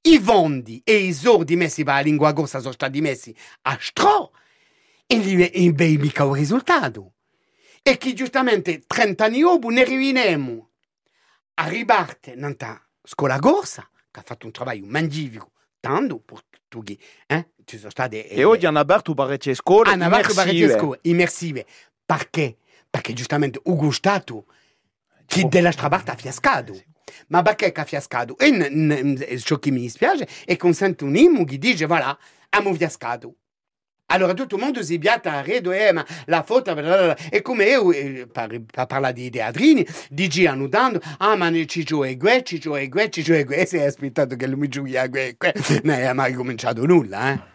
[0.00, 4.32] I fondi e i soldi messi per la lingua corsa sono stati messi a stro
[5.06, 7.16] e lì beh, mica un risultato.
[7.82, 10.70] E che giustamente 30 anni dopo ne riveniamo
[11.56, 17.48] a ribarte nella scuola corsa, che ha fatto un lavoro magnifico, tanto per tutti, eh?
[17.64, 18.28] ci sono state...
[18.28, 20.78] E oggi hanno aperto parecchie scuole hanno immersive.
[20.78, 21.66] scuole immersive.
[22.04, 22.56] Perché?
[22.88, 24.46] Perché giustamente Ugo Stato,
[25.26, 25.48] che Oh.
[25.48, 26.80] della Strabarte ha fiascato.
[27.28, 28.36] Ma perché ha fiascato?
[28.38, 32.16] E ciò che mi dispiace è che sento un immo che dice, voilà,
[32.50, 33.34] abbiamo fiascato.
[34.08, 36.70] Allora tutto il mondo si piatta a redo, eh, ma la foto,
[37.28, 42.16] e come io, eh, per parlare di teatrini, dici annotando, ah ma ne ciccio e
[42.16, 45.08] gue, ciccio e gue, ciccio e e si è aspettato che lui mi giochi a
[45.08, 45.36] gue,
[45.82, 47.54] non è mai cominciato nulla, eh.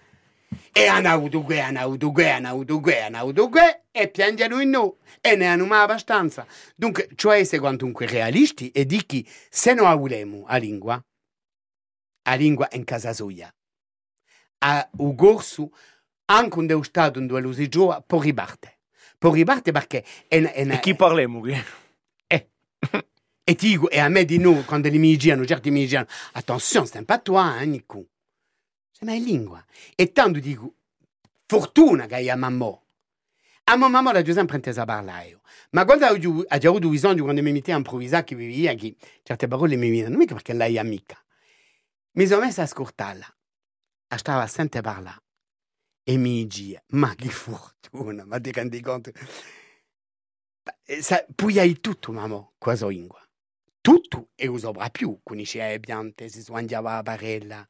[0.73, 4.59] E hanno avuto gue, hanno avuto gue, hanno avuto gue, hanno avuto gue, e piangono
[4.59, 6.45] in noi, e ne hanno mai abbastanza.
[6.75, 11.01] Dunque, cioè, se quantunque realisti, e di chi, se non avremo a lingua,
[12.23, 13.53] a lingua in casa sua,
[14.63, 15.71] a un corso,
[16.35, 18.79] anche un dello Stato in dove lo si gioca, può ribarte.
[19.17, 21.39] Può ribarte perché è, è una- E chi parliamo?
[21.39, 21.55] qui?
[23.43, 26.07] e ti dico, e a me di noi, quando li mi girano, certi mi girano,
[26.33, 28.05] attenzione, stai pas toi, eh, Nico.
[29.01, 29.63] Ma è lingua.
[29.95, 30.75] E tanto dico,
[31.47, 32.79] fortuna che hai a mamma.
[33.65, 35.39] A mia mamma l'ho sempre intesa parlare.
[35.71, 36.17] Ma quando ho
[36.57, 40.17] già avuto bisogno, quando mi mettevo a improvvisare, che vivia, che certe parole mi venivano,
[40.17, 41.17] mica perché lei è amica.
[42.13, 43.35] Mi sono messa a ascoltarla.
[44.07, 45.21] E stava sempre parlare.
[46.03, 49.11] E mi dice, ma che fortuna, ma ti rendi conto?
[50.85, 53.19] Eh, sa- Poi hai tutto, mamma, cosa lingua.
[53.81, 57.67] Tutto e usava più, conosceva le piante, si mangiava la barella,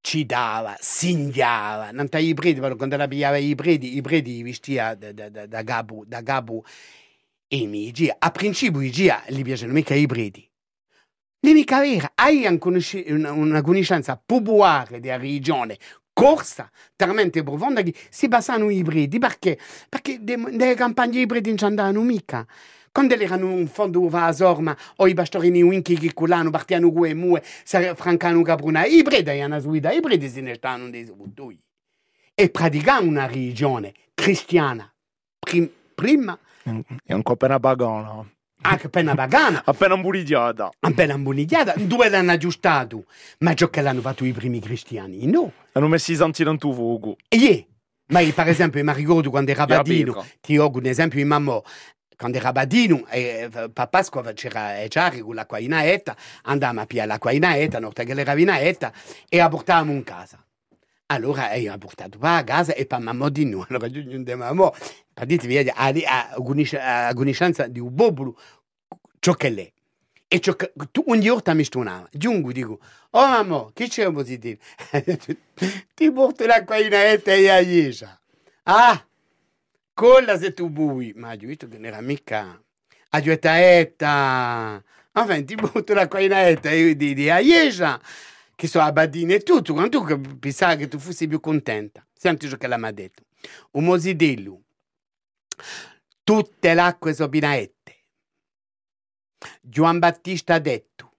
[0.00, 5.12] ci dava, singiava, non i preti, quando la pigliava i preti, i preti vestia da,
[5.12, 6.64] da, da, da capo, da capo
[7.48, 10.48] e mi diceva, a principio diceva, gli piacciono mica i preti.
[11.40, 15.78] Mica vera, hai un conosci- una, conoscenza popolare della religione
[16.16, 19.58] corsa talmente profonda che si passano i preti, perché?
[19.86, 22.46] Perché de- nelle campagne i preti non ci andavano mica.
[22.90, 27.12] Quando erano in fondo a sorma o i pastorini winchi che culano partivano con le
[27.12, 31.60] mue, francano capruna, i preti hanno suida, i preti se ne stanno dei svuttui.
[32.34, 34.90] E praticavano una religione cristiana
[35.38, 36.38] prim- prima,
[37.04, 38.30] È un po' appena pagano.
[38.68, 40.70] Anche appena pagana, Appena imburidiata.
[40.80, 43.04] appena imbonigliata, dove l'hanno aggiustato,
[43.40, 45.52] ma ciò che l'hanno fatto i primi cristiani, no.
[45.72, 47.16] Hanno messo i santi in tuo fuoco.
[47.28, 47.64] E yeah.
[48.08, 50.24] ma per esempio, mi ricordo quando era birra.
[50.40, 51.60] ti ho un esempio di mamma,
[52.16, 56.86] quando era bambino, eh, per Pasqua c'era il Ciari con l'acqua in aetta, andavamo a
[56.86, 58.92] pigliare l'acqua in aetta, volta che era in aetta,
[59.28, 60.42] e la portavamo in casa.
[61.08, 64.72] Allora io ho portato a casa e per mamma di noi, allora non devo mamma,
[65.46, 67.12] vedi, a, a, a
[67.68, 68.38] di un popolo,
[69.18, 69.72] ciò che è.
[70.28, 74.14] E ciò che, tu ogni volta mi stonava, giungo, dico, oh mamma, che c'è un
[74.14, 74.60] positivo?
[75.94, 78.20] Ti porto l'acqua in aetta e a Iesa.
[78.64, 79.06] Ah,
[79.94, 82.60] colla se tu bui, ma ho visto che non era mica,
[83.10, 87.38] a etta, enfin, ti porto l'acqua in aetta e io di, a
[88.56, 88.92] che sono a
[89.34, 92.04] e tutto, quando tu pensavi che tu fossi più contenta.
[92.14, 93.22] Senti ciò che l'ha detto.
[93.72, 94.62] Un mosidello,
[96.22, 97.74] tutte le acque sono pinaette.
[99.60, 101.12] Gioan Battista ha detto,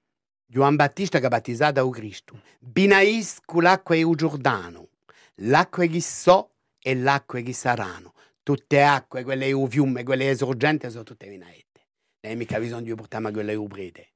[0.45, 4.89] Gioan Battista che ha battezzato o Cristo, binaisco l'acqua e il Giordano,
[5.35, 8.13] l'acqua che so e l'acqua che saranno.
[8.43, 11.87] Tutte acque, quelle u fiume, quelle sorgenti, sono tutte pinaette.
[12.21, 14.13] Non hai mica bisogno di portare quelle u prete.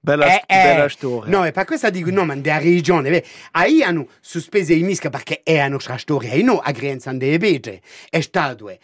[0.00, 1.30] Bella, Eh, eh, bella storia.
[1.30, 5.10] No, e per questo dico, no, ma della regione, beh, ahí hanno sospeso i misca
[5.10, 8.78] perché è la nostra storia, e no, a Grenza delle bege, è stato, e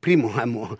[0.00, 0.76] prima abbiamo,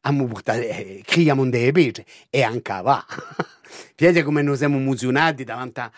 [0.00, 3.04] abbiamo portato, eh, criamo delle bege, e anche va.
[3.96, 5.92] Vedete come noi siamo emozionati davanti a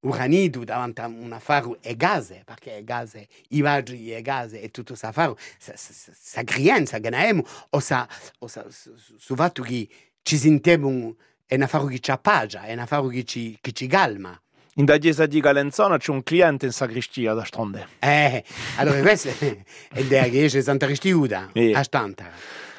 [0.00, 4.72] Uranidu, davanti a un affare e gase, perché è gase, i vaggi e gase e
[4.72, 8.08] tutto questo affare, sa grienza che abbiamo, o sa,
[8.40, 9.88] o sa, su, su fatto che
[10.22, 11.14] ci sentiamo
[11.46, 14.38] è un affare che ci appaggia, è un affare che ci, che ci calma.
[14.78, 17.86] In da chiesa di Galenzona c'è un cliente in sacristia da stronde.
[17.98, 18.44] Eh,
[18.76, 22.32] allora questo è della chiesa di Santa Cristiuda, a Stantara.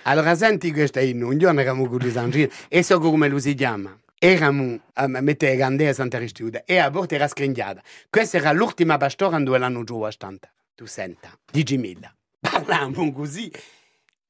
[0.04, 3.56] Allora senti questo in un giorno eravamo con i Sangini, e so come lo si
[3.56, 3.98] chiama.
[4.20, 7.82] Eravamo a mettere le candele a Santa Cristiuda e a bordo era scringiata.
[8.10, 10.54] Questa era l'ultima pastora dove l'hanno giù a Stantara.
[10.76, 12.14] Tu senta, dici mille.
[12.40, 13.52] Parlavamo così.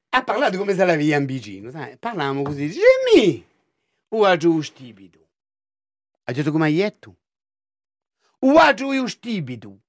[0.10, 1.98] Ha parlato come se la via in vicino, sai?
[1.98, 3.46] Parlavamo così, Jimmy!
[4.38, 5.28] Giù stupido.
[6.24, 7.16] Ha detto come hai detto?
[8.40, 9.80] O giù stupido.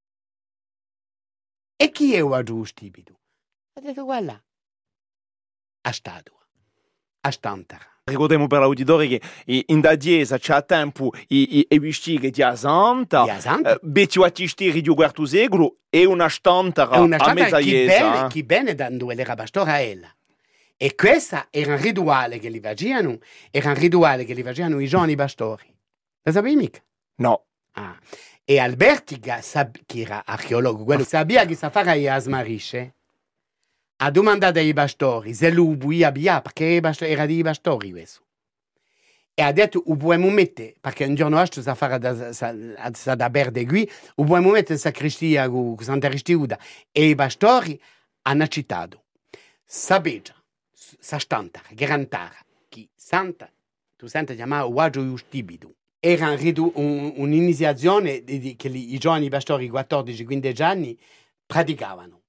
[1.77, 3.21] E chi è o giù stupido?
[3.75, 4.43] Ha detto guarda.
[5.83, 6.37] A statua.
[7.21, 7.87] A Stantara.
[8.05, 9.21] Ricordiamo per l'auditori che
[9.67, 13.75] in da chiesa c'è tempo i, i, i vestiti di Santa, Di Santa.
[13.75, 18.11] eh, Betti Wattisteri di quarto secolo e una stantara a mezza chi chiesa.
[18.11, 20.11] bene, chi bene da dove era pastora ella.
[20.81, 23.19] E questo era un rituale che li facevano,
[23.51, 25.75] era un rituale che li facevano i giovani pastori.
[26.23, 26.81] Lo sapevi mica?
[27.17, 27.47] No.
[27.73, 27.99] Ah.
[28.45, 29.43] E Alberti, che
[30.01, 32.95] era archeologo, quello sapeva che sa fare a smarisce,
[33.97, 38.23] ha domandato ai pastori se lui buia via, perché era dei pastori questo.
[39.35, 42.55] E ha detto, u possiamo mettere, perché un giorno altro sa fare da, sa,
[42.93, 43.83] sa da berde qui,
[44.15, 46.57] u possiamo mettere in sacristia con Santa Cristiuda.
[46.93, 47.81] E i pastori
[48.23, 49.07] hanno citato,
[49.65, 50.37] sapete,
[50.99, 52.37] sa stantara, garantara,
[52.69, 53.51] che Santa,
[53.97, 55.75] tu senti chiamare Uagio Justibidu.
[56.01, 60.97] Era un un- un'iniziazione di- di- che i giovani pastori 14-15 anni
[61.45, 62.23] praticavano.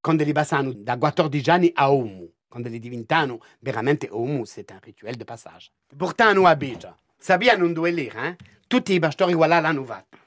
[0.00, 4.78] Quando li passavano da 14 anni a Omu, quando li diventavano veramente Omu, c'est un
[4.80, 5.70] rituel de passage.
[5.96, 8.36] Portavano a Beja, sapevano dove era, eh?
[8.66, 10.18] tutti i pastori qua l'hanno fatto.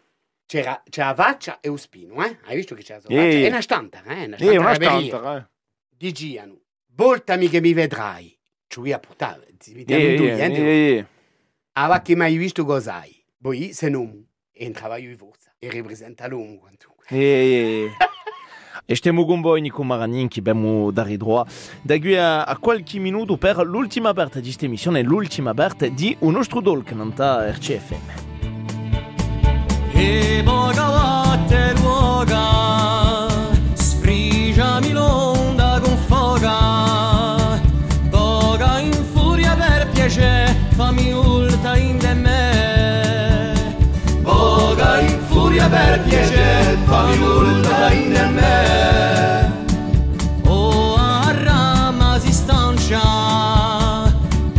[0.46, 2.38] C'era, c'era Vaccia e Uspino, eh?
[2.44, 3.14] hai visto che c'era Vaccia?
[3.16, 4.26] È una stantara, eh?
[4.26, 5.38] Una È una stantara stantara.
[5.38, 5.48] Eh.
[5.98, 6.60] dicevano,
[6.96, 8.38] voltami che mi vedrai.
[8.68, 10.58] Cioè a portare, si mettevano in due, eh, niente.
[10.60, 11.06] eh, eh.
[11.74, 13.24] Aveva che mai visto cos'hai.
[13.40, 17.06] Poi se non entrava io in forza e rappresenta l'uomo quantunque.
[17.10, 17.90] Eh.
[18.86, 21.50] E stiamo con voi Nico Maragnin che abbiamo dare droit
[21.82, 26.14] da qui a, a qualche minuto per l'ultima parte di questa emissione, l'ultima parte di
[26.20, 28.12] Un nostro dolc non ta RCFM.
[29.94, 31.23] E boga
[46.00, 49.52] piacere, fammi ulta in me.
[50.46, 53.02] O a rama si stancia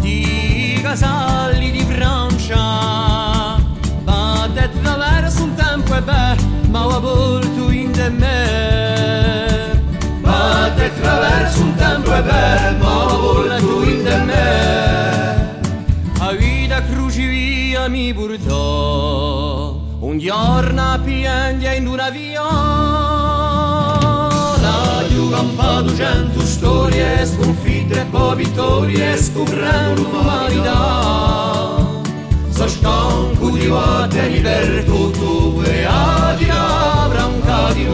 [0.01, 3.57] di casalli di Francia.
[4.03, 6.37] Batte attraverso un tempo e beh
[6.69, 9.81] ma ho volto in me.
[10.21, 15.63] Batte attraverso un tempo e beh ma ho volto in me.
[16.19, 19.24] A vita crocevia mi portò
[20.15, 22.45] un giorno piangea in una viola
[25.09, 31.75] Io campato cento storie sconfitte poi vittorie scoprendo l'umanità
[32.49, 36.53] Sono stanco di battermi per tutto e a dire
[37.09, 37.85] branca di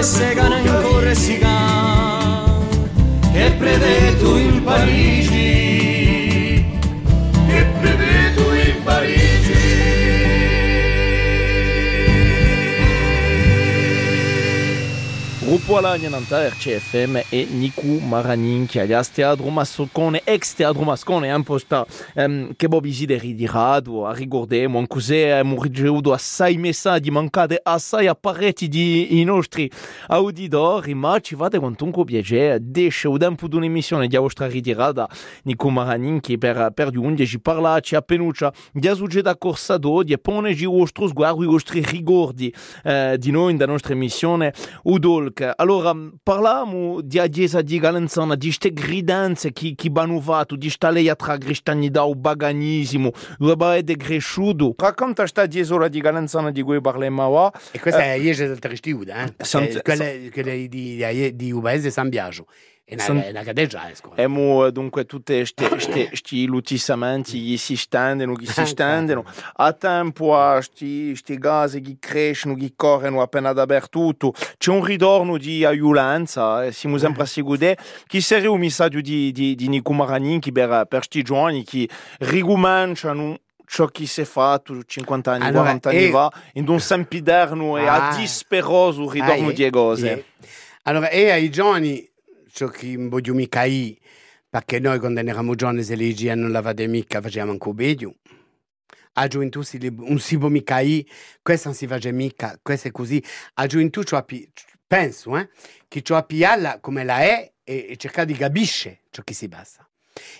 [0.00, 1.36] e se gana in corre si
[3.32, 5.69] che prevede tu in Parigi.
[15.76, 21.86] Alagna Nanta RCFM e Niku Maraninchi alias Teatro Mascone, ex Teatro Mascone, un po' sta
[22.14, 28.08] um, che bobisi de ridirato, a ricordemo, un cos'è abbiamo ricevuto assai messaggi mancate assai
[28.08, 29.70] apparecchi di i nostri
[30.08, 35.08] auditori, ma ci fate quantunque piacere, desce un tempo di un'emissione di vostra ritirata
[35.44, 40.64] Niku Maraninchi per, per di 11 parlaci a penuccia di succeda corsa d'odi e ponegi
[40.64, 42.52] i vostri sguardi, i vostri ricordi
[42.82, 44.52] eh, di noi, da nostra emissione
[44.82, 45.58] Udolk.
[45.60, 50.88] Allora, parliamo di Adiesa di Galenzana, di queste gridanze che, che hanno fatto, di questa
[50.88, 54.74] lei tra cristianità o baganismo, dove è cresciuto.
[54.78, 57.22] Racconta questa Adiesa di Galenzana di cui parliamo
[57.72, 59.34] E questa è Iese del Tristiuda, eh?
[59.82, 62.46] Quelle, quelle di, di, di Ubaese San Biagio.
[62.92, 64.10] E una, Sant- una gadeggia, esco.
[64.16, 69.24] Emo dunque tutti questi lutissamenti che si stendono, che si stendono,
[69.56, 75.64] a tempo a questi gas che crescono, che corrono appena dappertutto, c'è un ritorno di
[75.70, 77.76] violenza, e siamo sempre sicuri
[78.08, 81.88] che sarebbe un messaggio di, di, di Nico Maranin per, per questi giovani che
[82.18, 86.80] ricominciano ciò che si è fatto 50 anni, Allora, 40 anni e- fa, in un
[86.80, 88.08] sempiderno e Ah.
[88.10, 90.10] a disperoso ritorno Ah, di cose.
[90.12, 90.24] eh.
[90.84, 92.08] Allora, e ai giovani,
[92.68, 93.94] che non voglio mica io,
[94.48, 98.14] perché noi quando eravamo giovani se leggi non lavate mica, facevamo anche meglio.
[99.14, 101.04] A gioventù si, non si può mica io,
[101.42, 103.22] questo non si fa mica, questo è così.
[103.54, 104.02] A gioventù
[104.86, 105.48] penso, eh,
[105.88, 109.88] che ci pialla come la è e, e cercare di capisce ciò che si passa.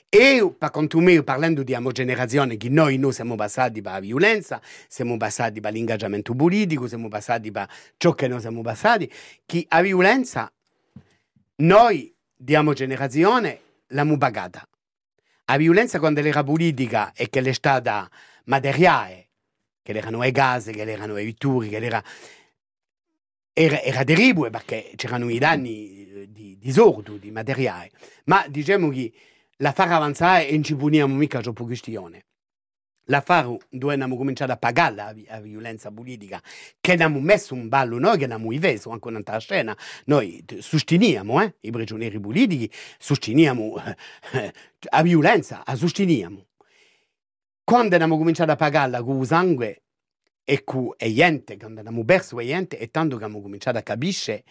[0.09, 4.61] E per conto mio, parlando di generazione, che noi non siamo passati per la violenza,
[4.89, 9.11] siamo passati per l'ingaggiamento politico, siamo passati per ciò che noi siamo passati,
[9.47, 10.53] che la violenza
[11.61, 14.67] noi diamo generazione l'abbiamo pagata.
[15.47, 18.09] La violenza quando era politica e che è stata
[18.45, 19.29] materiale,
[19.83, 22.03] che erano i gas, che erano i vittori, che era,
[23.53, 27.91] era, era terribile perché c'erano i danni eh, di disordine, di materiale.
[28.25, 29.13] Ma diciamo che
[29.57, 32.27] la far avanzare e non ci puniamo mica troppo questione.
[33.11, 36.41] La far dove abbiamo cominciato a pagare la, la violenza politica,
[36.81, 41.55] che abbiamo messo un ballo noi, che abbiamo visto anche in scena, noi sosteniamo eh,
[41.61, 43.83] i prigionieri politici, sosteniamo
[44.33, 44.53] eh,
[44.91, 46.47] la violenza, la sosteniamo.
[47.65, 49.83] Quando abbiamo cominciato a pagarla con il sangue
[50.45, 53.83] e con il niente, quando abbiamo perso il niente, è tanto che abbiamo cominciato a
[53.83, 54.45] capire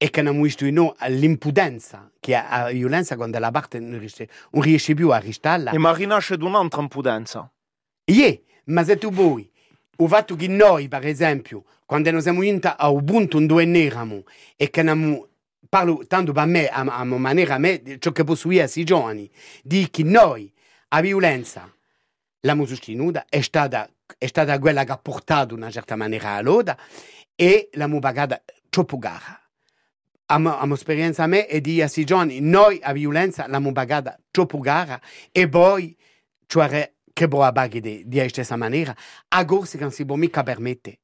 [0.00, 3.98] e che abbiamo visto in noi l'impudenza, che la la violenza quando la parte non
[3.98, 5.72] riesce, non riesce più a ristarla.
[5.72, 7.52] E ma rinasce un'altra impudenza.
[8.10, 9.50] Yeah, ma se tu vuoi,
[9.98, 14.22] il fatto che noi, per esempio, quando siamo in a Ubuntu dove eravamo
[14.56, 15.28] e che abbiamo,
[15.68, 18.84] parlo tanto per me, a, a maniera a me, ciò che posso dire a questi
[18.84, 19.30] giovani,
[19.62, 20.50] di che noi,
[20.88, 21.70] la violenza,
[22.40, 23.86] l'abbiamo sostenuta, è stata,
[24.16, 26.78] è stata quella che ha portato in una certa maniera a loda
[27.34, 29.38] e l'abbiamo pagata troppo cara.
[30.30, 34.18] Abbiamo abbiamo esperienza a me e di a questi giovani, noi la violenza l'abbiamo pagata
[34.30, 34.98] troppo cara
[35.30, 35.94] e poi,
[36.46, 38.94] cioè, che può pagare di, la stessa maniera,
[39.28, 41.00] a corsi che si può mica permettere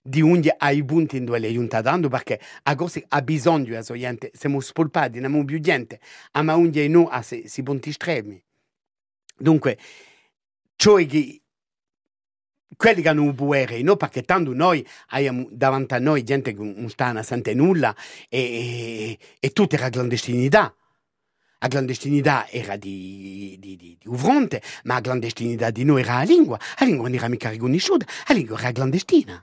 [0.00, 3.82] di unire ai punti in dove le giunta dando perché a corsi ha bisogno di
[3.82, 5.98] sua gente, siamo spolpati, non abbiamo più niente,
[6.40, 8.40] ma unire noi a si, si punti estremi.
[9.36, 9.76] Dunque,
[10.76, 11.40] cioè che
[12.76, 13.96] quelli che hanno potere, no?
[13.96, 17.92] perché tanto noi abbiamo davanti a noi gente che non sta a sente nulla
[18.28, 20.72] e, e, e tutta era clandestinità.
[21.58, 26.18] La clandestinità era di, di, di, di un fronte, ma la clandestinità di noi era
[26.18, 26.58] la lingua.
[26.78, 29.40] La lingua non era mica riconosciuta, la lingua era clandestina.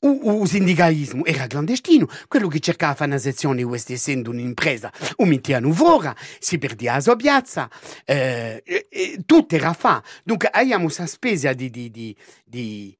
[0.00, 5.28] O, o sindicalismo era clandestino, quello che cercava fare una sezione, questo essendo un'impresa, un
[5.28, 7.68] mettiano fuori, si perdeva la sua piazza,
[8.04, 10.00] eh, e- e tutto era fa.
[10.22, 12.96] Dunque abbiamo questa spesa di, di, di,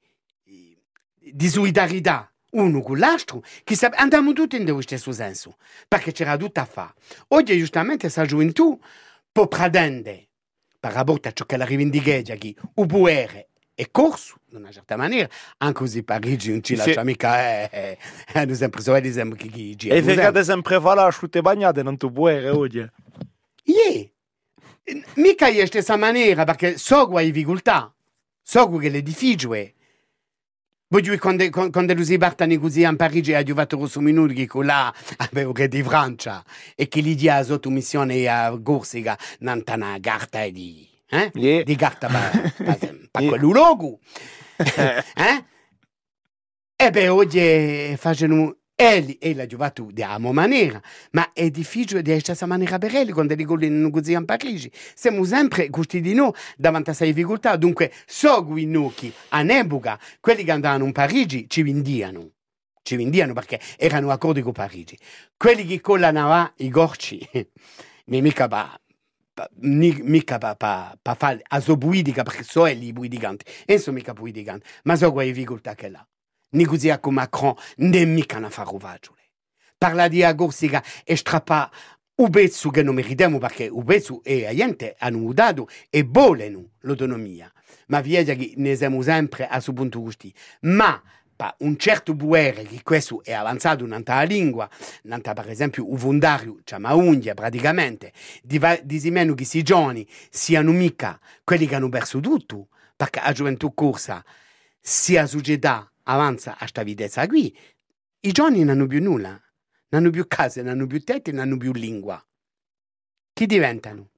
[1.32, 6.36] di solidarietà uno con l'altro, che sap- andiamo tutti in lo stesso senso, perché c'era
[6.36, 6.94] tutto a fare.
[7.28, 8.78] Oggi giustamente questa gioventù
[9.30, 10.28] può pretendere,
[10.80, 14.96] per rapporto a ciò che la rivendica, che il potere è corso, in una certa
[14.96, 15.28] maniera,
[15.59, 16.84] anche se Parigi non ci Sì.
[16.84, 17.99] lascia mica, eh, eh,
[18.32, 19.94] hanno sempre so di sempre che chi gira.
[19.94, 22.84] E perché sempre fa la asciutte bagnate non tu puoi oggi.
[23.64, 24.09] Yeah.
[25.16, 27.94] Mica è stessa maniera, perché so hai difficoltà,
[28.42, 29.72] so che l'edificio è.
[30.91, 34.49] Voglio dire, quando, quando lo si partono così a Parigi, ha giovato questo minuto che
[34.62, 34.95] là
[35.53, 36.43] che di Francia
[36.74, 41.30] e che gli dia sotto missione a Corsica, non t'ha una carta di, eh?
[41.34, 41.62] Yeah.
[41.62, 42.78] di carta per, per,
[43.11, 43.36] per Yeah.
[43.36, 43.99] luogo.
[44.57, 45.45] eh?
[46.74, 52.16] E beh, oggi facciano Eli e l'ha giovato di amo maniera, ma è difficile di
[52.20, 54.70] stessa maniera per lui quando li gollinano così a Parigi.
[54.94, 58.46] Siamo sempre questi di noi davanti a questa difficoltà, dunque so
[58.94, 62.34] che a un'epoca quelli che andavano in Parigi ci vendiano.
[62.84, 64.96] ci vendiano perché erano accordi con Parigi.
[65.36, 67.18] Quelli che collano i gorci,
[68.06, 68.80] mica pa,
[69.34, 73.78] pa, mica pa, pa, pa fare a so buidica perché so è lì buidicanti, e
[73.78, 76.06] so mica buidicanti, ma so quelle difficoltà che là.
[76.51, 79.01] Così con Macron, ne mica na fare
[79.76, 81.70] Parla di agorsica e strappa
[82.20, 86.70] o pezzo che non meritiamo perché o pezzo e la gente hanno dato e vogliono
[86.80, 87.53] l'autonomia.
[87.88, 90.34] Ma vedi che ne siamo sempre a suo punto gusti.
[90.62, 91.01] Ma
[91.36, 94.68] pa un certo buere che questo è avanzato in un'altra lingua,
[95.03, 100.72] nanta per esempio un vondario, chiama unghia praticamente, di, di meno che si giovani siano
[100.72, 104.24] mica quelli che hanno perso tutto, perché la gioventù corsa,
[104.80, 107.56] sia la società avanza a questa videzza qui,
[108.20, 109.40] i giovani non hanno più nulla
[109.90, 112.22] non hanno più case, non hanno più tetti, non hanno più lingua.
[113.32, 114.11] Chi diventano?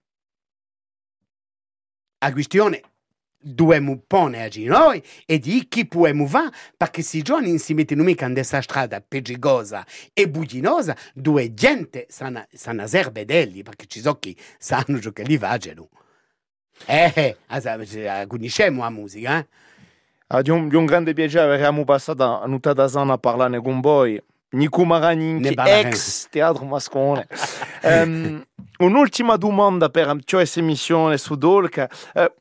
[2.19, 2.83] La questione
[3.43, 8.03] dobbiamo pone a noi e di chi possiamo fare perché se i giovani si mettono
[8.03, 14.19] mica in questa strada peggigosa e bugginosa dove gente sanno sana serbedelli perché ci sono
[14.19, 15.89] chi sanno ciò che li facciano
[16.85, 19.49] eh, eh conosciamo la musica eh?
[20.33, 24.21] Ah, di, un, di un grande piacere abbiamo passato una zona a parlare con voi
[24.51, 27.27] Nico Maranin, ex Teatro Mascone.
[27.83, 28.41] um,
[28.79, 31.89] un'ultima domanda per questa emissione su Dolca.
[32.15, 32.33] Uh,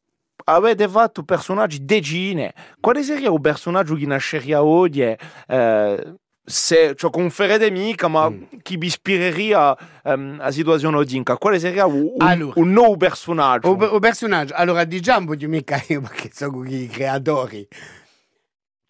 [0.45, 2.53] avete fatto personaggi decine.
[2.79, 5.15] Quale sarebbe un personaggio che nascerebbe oggi?
[5.47, 6.15] Uh,
[6.49, 8.43] se, cioè, mica, ma mm.
[8.63, 11.37] chi vi ispirerebbe a, um, a situazione odinca?
[11.37, 13.71] Quale sarebbe un, allora, un nuovo personaggio?
[13.71, 17.67] Un, personaggio, allora diciamo di mica io perché sono i creatori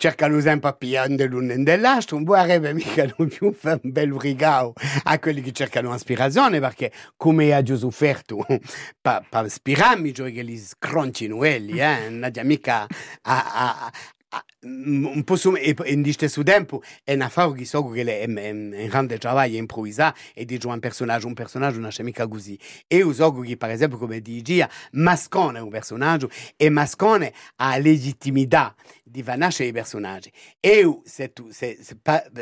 [0.01, 4.13] cercano sempre a pigliare l'uno e dell'altro, non vorrebbe mica non più fare un bel
[4.13, 4.71] rigao
[5.03, 8.45] a quelli che cercano ispirazione, perché come ha già sofferto
[9.01, 12.07] per ispirarmi, cioè che li scroncino quelli, eh?
[12.07, 12.87] non ha mica
[13.23, 13.91] a, a, un
[15.23, 18.85] po' su, e, in di stesso tempo è una fare che so che è un
[18.87, 22.57] grande lavoro improvvisato e di un personaggio un personaggio non c'è mica così.
[22.87, 28.75] Io so che per esempio come dici Mascone è un personaggio e Mascone ha legittimità
[29.03, 30.31] di far nascere i personaggi.
[30.59, 31.97] E se, tu, se, se,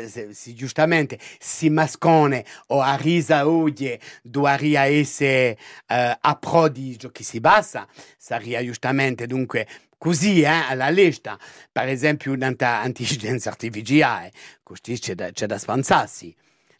[0.06, 6.96] se, se giustamente si Mascone o a risa oggi dovrebbe essere uh, a pro di
[7.12, 7.86] che si bassa
[8.16, 9.66] sarebbe giustamente dunque
[9.98, 11.38] così eh, alla lista,
[11.70, 14.32] per esempio un'intelligenza artificiale,
[14.62, 16.34] così c'è da, c'è da spanzarsi.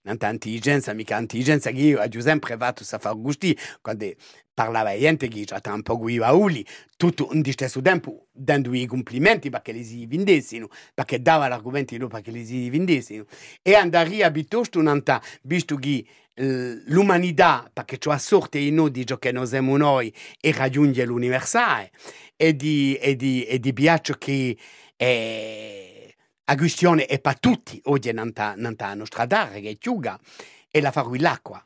[0.05, 4.11] Un'intelligenza, mica intelligenza che io ho sempre fatto a fare gusti quando
[4.59, 9.51] parlava gente che già un po' guiva uli, tutto in stesso tempo dando i complimenti
[9.51, 13.27] perché li si vendessero, perché dava l'argomento perché li si vendessero.
[13.63, 16.05] E andare piuttosto un'anta, visto che
[16.87, 21.93] l'umanità, perché ciò sorte in noi di ciò che noi siamo noi e raggiunge l'universale,
[22.35, 24.57] e di, e di, e di piaccio che
[24.97, 30.19] eh, la questione è per tutti, oggi non sta nostra terra, che è chiuga,
[30.69, 31.63] e la farò l'acqua.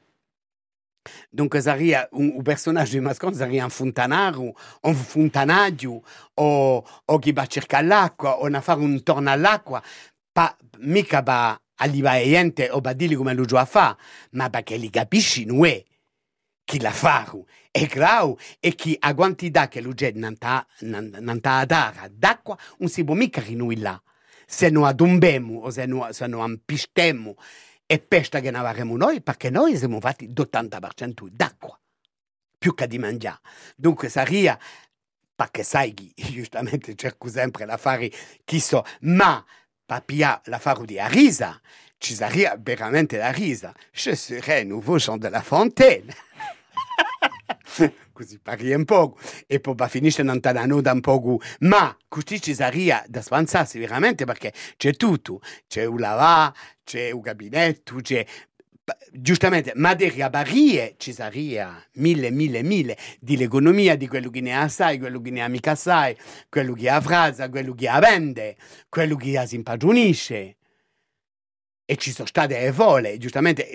[1.31, 6.03] Dunque sarebbe un, un personaggio di mascotte sarebbe un fontanaro, un fontanaggio,
[6.35, 9.83] o, o chi va a cercare l'acqua, o a fare un torno all'acqua,
[10.31, 13.97] pa, mica va arrivare niente o va a dire come lo già fa,
[14.33, 15.85] ma perché li capisci noi
[16.65, 18.39] chi la faru e grau?
[18.61, 23.41] E chi a quantità che lui non sta a dare d'acqua non si può mica
[23.41, 24.01] rinuilla
[24.47, 27.37] se non adumbemo o se non, se non ampistemo
[27.93, 31.79] e pesta che ne avremo noi perché noi siamo fatti d'80% d'acqua
[32.57, 33.41] più che di mangiare
[33.77, 34.59] dunque sarebbe
[35.35, 38.11] perché sai che giustamente cerco sempre la fare
[38.45, 39.45] chi so ma
[39.85, 41.61] papia la fare di risa
[41.99, 43.75] ci sarebbe veramente la risa.
[43.93, 46.13] Je serai nouveau Jean de la Fontaine
[48.13, 52.55] così parli un po' e poi finisce non te la un po' ma così ci
[52.55, 56.55] sarebbe da spanzarsi veramente perché c'è tutto c'è un lavà
[56.85, 58.25] c'è un gabinetto c'è
[59.13, 64.99] giustamente materia varie ci sarebbe mille mille mille di l'economia di quello che ne sai
[64.99, 66.17] quello che ne ha mica sai
[66.49, 68.57] quello che ha frasa quello che ha vende
[68.89, 70.57] quello che si impadronisce
[71.93, 73.69] e ci sono state le vole, giustamente,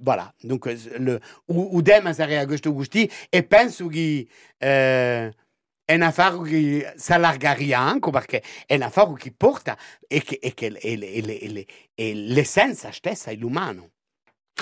[0.00, 4.28] voilà, dunque il tema sarebbe questo gusti e penso che
[4.58, 5.34] eh,
[5.82, 10.38] è un affare che si allargerebbe anche perché è un affare che porta e che,
[10.38, 13.92] e che e, e, l'essenza stessa è l'umano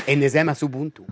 [0.04, 1.04] e ne siamo a suo punto.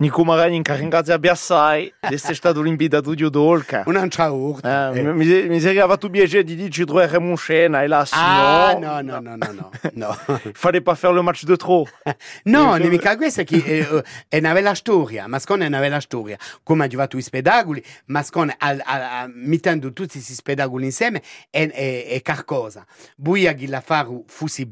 [0.00, 3.82] Nico Maragni ringrazia assai di essere stato l'invitato di Odolca.
[3.86, 4.92] Un'altra urta.
[4.92, 9.00] Eh, mi, mi sarebbe fatto piacere di dirci troveremo un scena e là Ah, no,
[9.00, 9.70] no, no, no, no.
[9.94, 10.16] no.
[10.84, 11.88] pas faire le match de trop.
[12.44, 15.98] No, Io- ne mica questa che eh, è una bella storia, Mascone è una bella
[15.98, 16.38] storia.
[16.62, 21.20] Come ha giocato i spedagoli, Mascone, al, al, al, mettendo tutti questi spedagoli insieme,
[21.50, 22.86] è, è, è qualcosa.
[23.16, 23.80] Buia la
[24.28, 24.64] fusi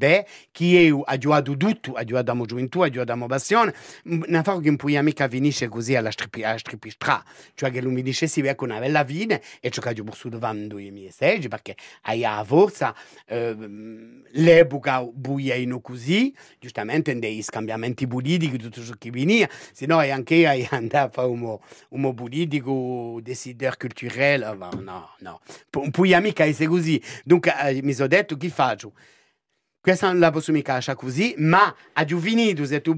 [0.53, 3.75] chi io ha giocato tutto, ha giocato a gioventù, ha giocato a passione,
[4.05, 4.43] non
[5.15, 8.69] che mica finisce così alla, strippi, alla strippistra, cioè che lui mi dice vede con
[8.69, 12.95] una bella fine e ciò che borsato davanti ai 2016 perché hai a forza
[13.27, 19.87] ehm, l'epoca buia in così, giustamente in dei scambiamenti politici, tutto ciò che veniva, se
[19.87, 21.59] no anche io andato a fare un,
[21.89, 25.41] un politico, desidero culturale, ma no, no,
[25.71, 28.93] P- poi mica essere così, dunque eh, mi sono detto che faccio?
[29.87, 30.51] Questa non la posso
[30.97, 31.73] così, ma
[32.65, 32.97] se tu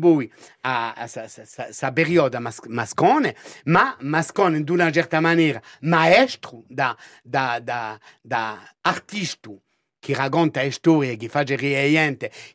[0.63, 8.75] a, a mas, mascone, ma mascone in una certa maniera maestro da, da, da, da
[8.81, 9.51] artista
[9.99, 11.43] che racconta storie, che fa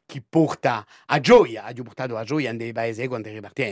[0.04, 3.70] che porta a gioia, ha portato a gioia paesi quando è ripartito,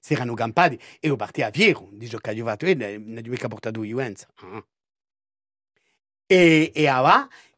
[0.00, 1.10] si erano campati e
[1.42, 4.26] a Viero, dice che ha giocato e non ha portato Juventus.
[6.26, 6.88] E, e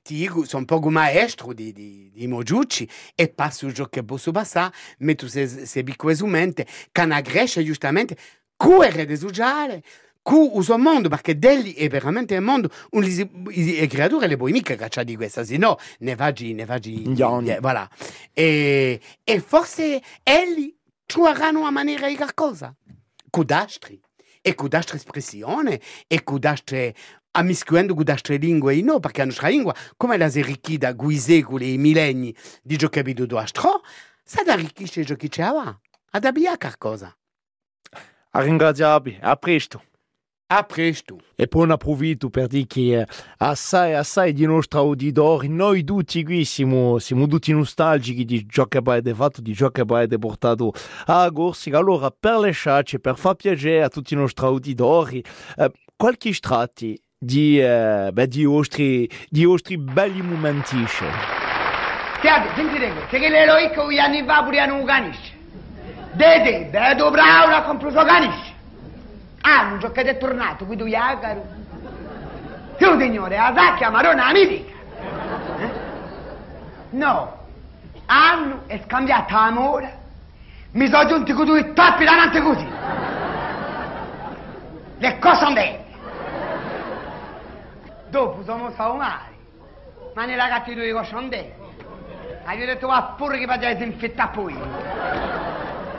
[0.06, 4.30] ti sono un po' maestro di, di, di Mogiucci e passo il gioco che posso
[4.30, 8.16] passare, metto se, se piccoesumente, che una Grecia giustamente,
[8.56, 9.82] cuore di sociale,
[10.22, 14.76] cu uso mondo, perché degli è veramente il mondo, un, le creature le puoi mica
[14.76, 16.64] cacciare di questa, se no ne vagi, ne
[17.02, 17.50] Indiani.
[17.50, 17.88] eh, voilà.
[18.32, 20.72] E, e forse elli
[21.04, 22.72] troveranno una maniera di qualcosa,
[23.28, 24.00] cudastri,
[24.40, 26.94] e cudastre espressione, e cudastre
[27.36, 31.16] ammischiando con altre lingue no, perché la nostra lingua, come la si arricchita con i
[31.16, 33.02] secoli e i millenni di ciò che
[33.36, 33.82] astro,
[34.24, 35.78] sa da arricchisce ciò che là,
[36.10, 37.16] ad abbiare qualcosa.
[38.30, 39.82] A ringraziarvi, a presto.
[40.48, 41.18] A presto.
[41.34, 43.06] E poi ne approfitto per dire che
[43.38, 48.78] assai, assai di nostri auditori, noi tutti qui siamo, siamo tutti nostalgici di ciò che
[48.78, 50.72] avete fatto, di ciò che avete portato
[51.06, 51.78] a Corsica.
[51.78, 55.24] Allora, per le sciacce, per far piacere a tutti i nostri auditori,
[55.56, 56.96] eh, qualche strati
[57.26, 60.86] di, eh, beh, di, vostri, di vostri belli momenti.
[62.20, 65.34] Tiate, sentite questo, che l'eroico gli anni fa pure hanno un canice.
[66.12, 68.54] Dede, vedo bravo, ha comprato canice.
[69.40, 71.44] Ah, non so che è tornato, tu Iacaro.
[72.78, 74.72] Tu, signore, la sacchia marrona mitica.
[75.58, 75.70] Eh?
[76.90, 77.38] No,
[78.06, 80.04] hanno è scambiata amore.
[80.72, 82.66] Mi sono giunti con due tappi davanti così.
[84.98, 85.85] Le cose sono dette.
[88.16, 89.34] Dopo siamo male.
[90.14, 90.90] Ma nei ragazzi due
[91.28, 91.54] dette.
[92.44, 94.58] Hai detto va pure che vado a disinfettare poi.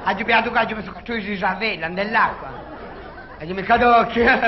[0.03, 2.49] Hai pigliato che hai messo cazzo di cervello nell'acqua.
[3.37, 4.39] Hai messo d'occhio.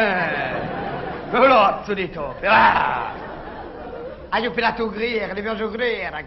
[1.30, 2.48] Colozzo di topi.
[2.48, 6.22] Hai pigliato griera, le piace griera.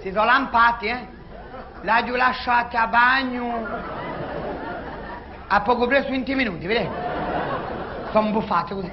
[0.00, 1.06] Si sono lampati, eh?
[1.82, 3.66] L'hai lasciati a bagno.
[5.48, 6.90] A poco preso 20 minuti, vedete?
[8.12, 8.90] Sono buffati così.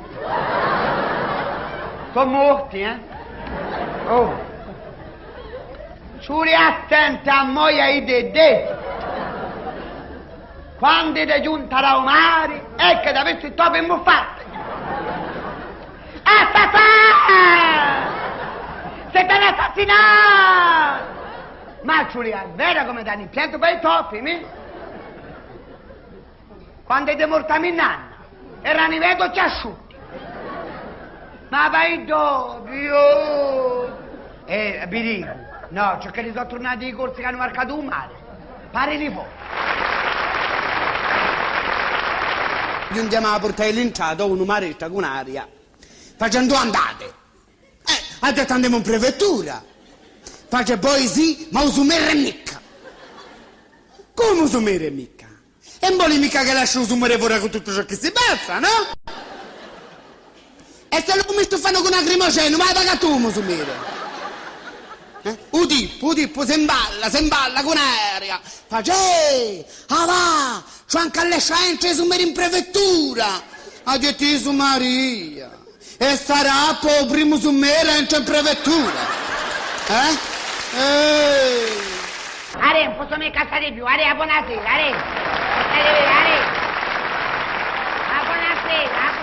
[2.15, 2.97] Sono morti, eh?
[4.07, 4.33] Oh.
[6.19, 8.77] Suri attenti a moia i dedè.
[10.77, 14.43] Quando è giunta da mare, ecco da aversi topo imbuffati.
[16.23, 17.33] Assassin!
[19.11, 21.03] Siete un assassinato!
[21.81, 24.45] Ma Giulia, è vero come danno il pianto per i topi, mi?
[26.85, 28.15] Quando è morta mia nanna,
[28.61, 29.84] erano i vedoci asciutti.
[31.49, 32.75] Ma vai dove?
[32.75, 34.03] io?
[34.45, 35.29] Eh, vi dico,
[35.69, 38.13] no, c'è che li sono tornati i corsi che hanno marcato un male.
[38.71, 39.43] Pare di fuoco.
[42.89, 45.47] Andiamo a portare l'inciato una maretta con aria,
[46.15, 47.05] facendo andate.
[47.85, 49.63] Eh, ha detto andiamo in prefettura.
[50.47, 52.61] Face poi sì, ma usumere mica.
[54.13, 55.27] Come usumere mica?
[55.79, 59.34] E non vuole mica che lascio usumere fuori con tutto ciò che si passa, no?
[60.95, 63.93] E se lo mi sto fanno con una grimoceno, ma paga tu, musumere.
[65.23, 65.37] Eh?
[65.51, 67.75] Si imballa, si imballa con
[68.15, 68.39] aria.
[68.67, 73.41] Face, ah va, c'ho anche alle scienze su in prefettura.
[73.83, 75.51] Ha Gesù Maria.
[75.97, 77.49] E sarà il primo su
[77.97, 79.07] entra in prefettura.
[79.87, 80.17] Eh?
[80.77, 81.93] Ehi.
[82.57, 83.83] Are, non posso mica stare più.
[83.85, 84.91] Are, buonasera, are.
[85.71, 86.39] Are, are.
[88.11, 89.14] Ah, buonasera.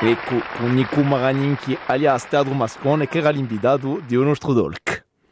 [0.00, 5.06] E con, con Nico Maraninchi alias Teatro Mascone che era l'invitato di nostro dolc.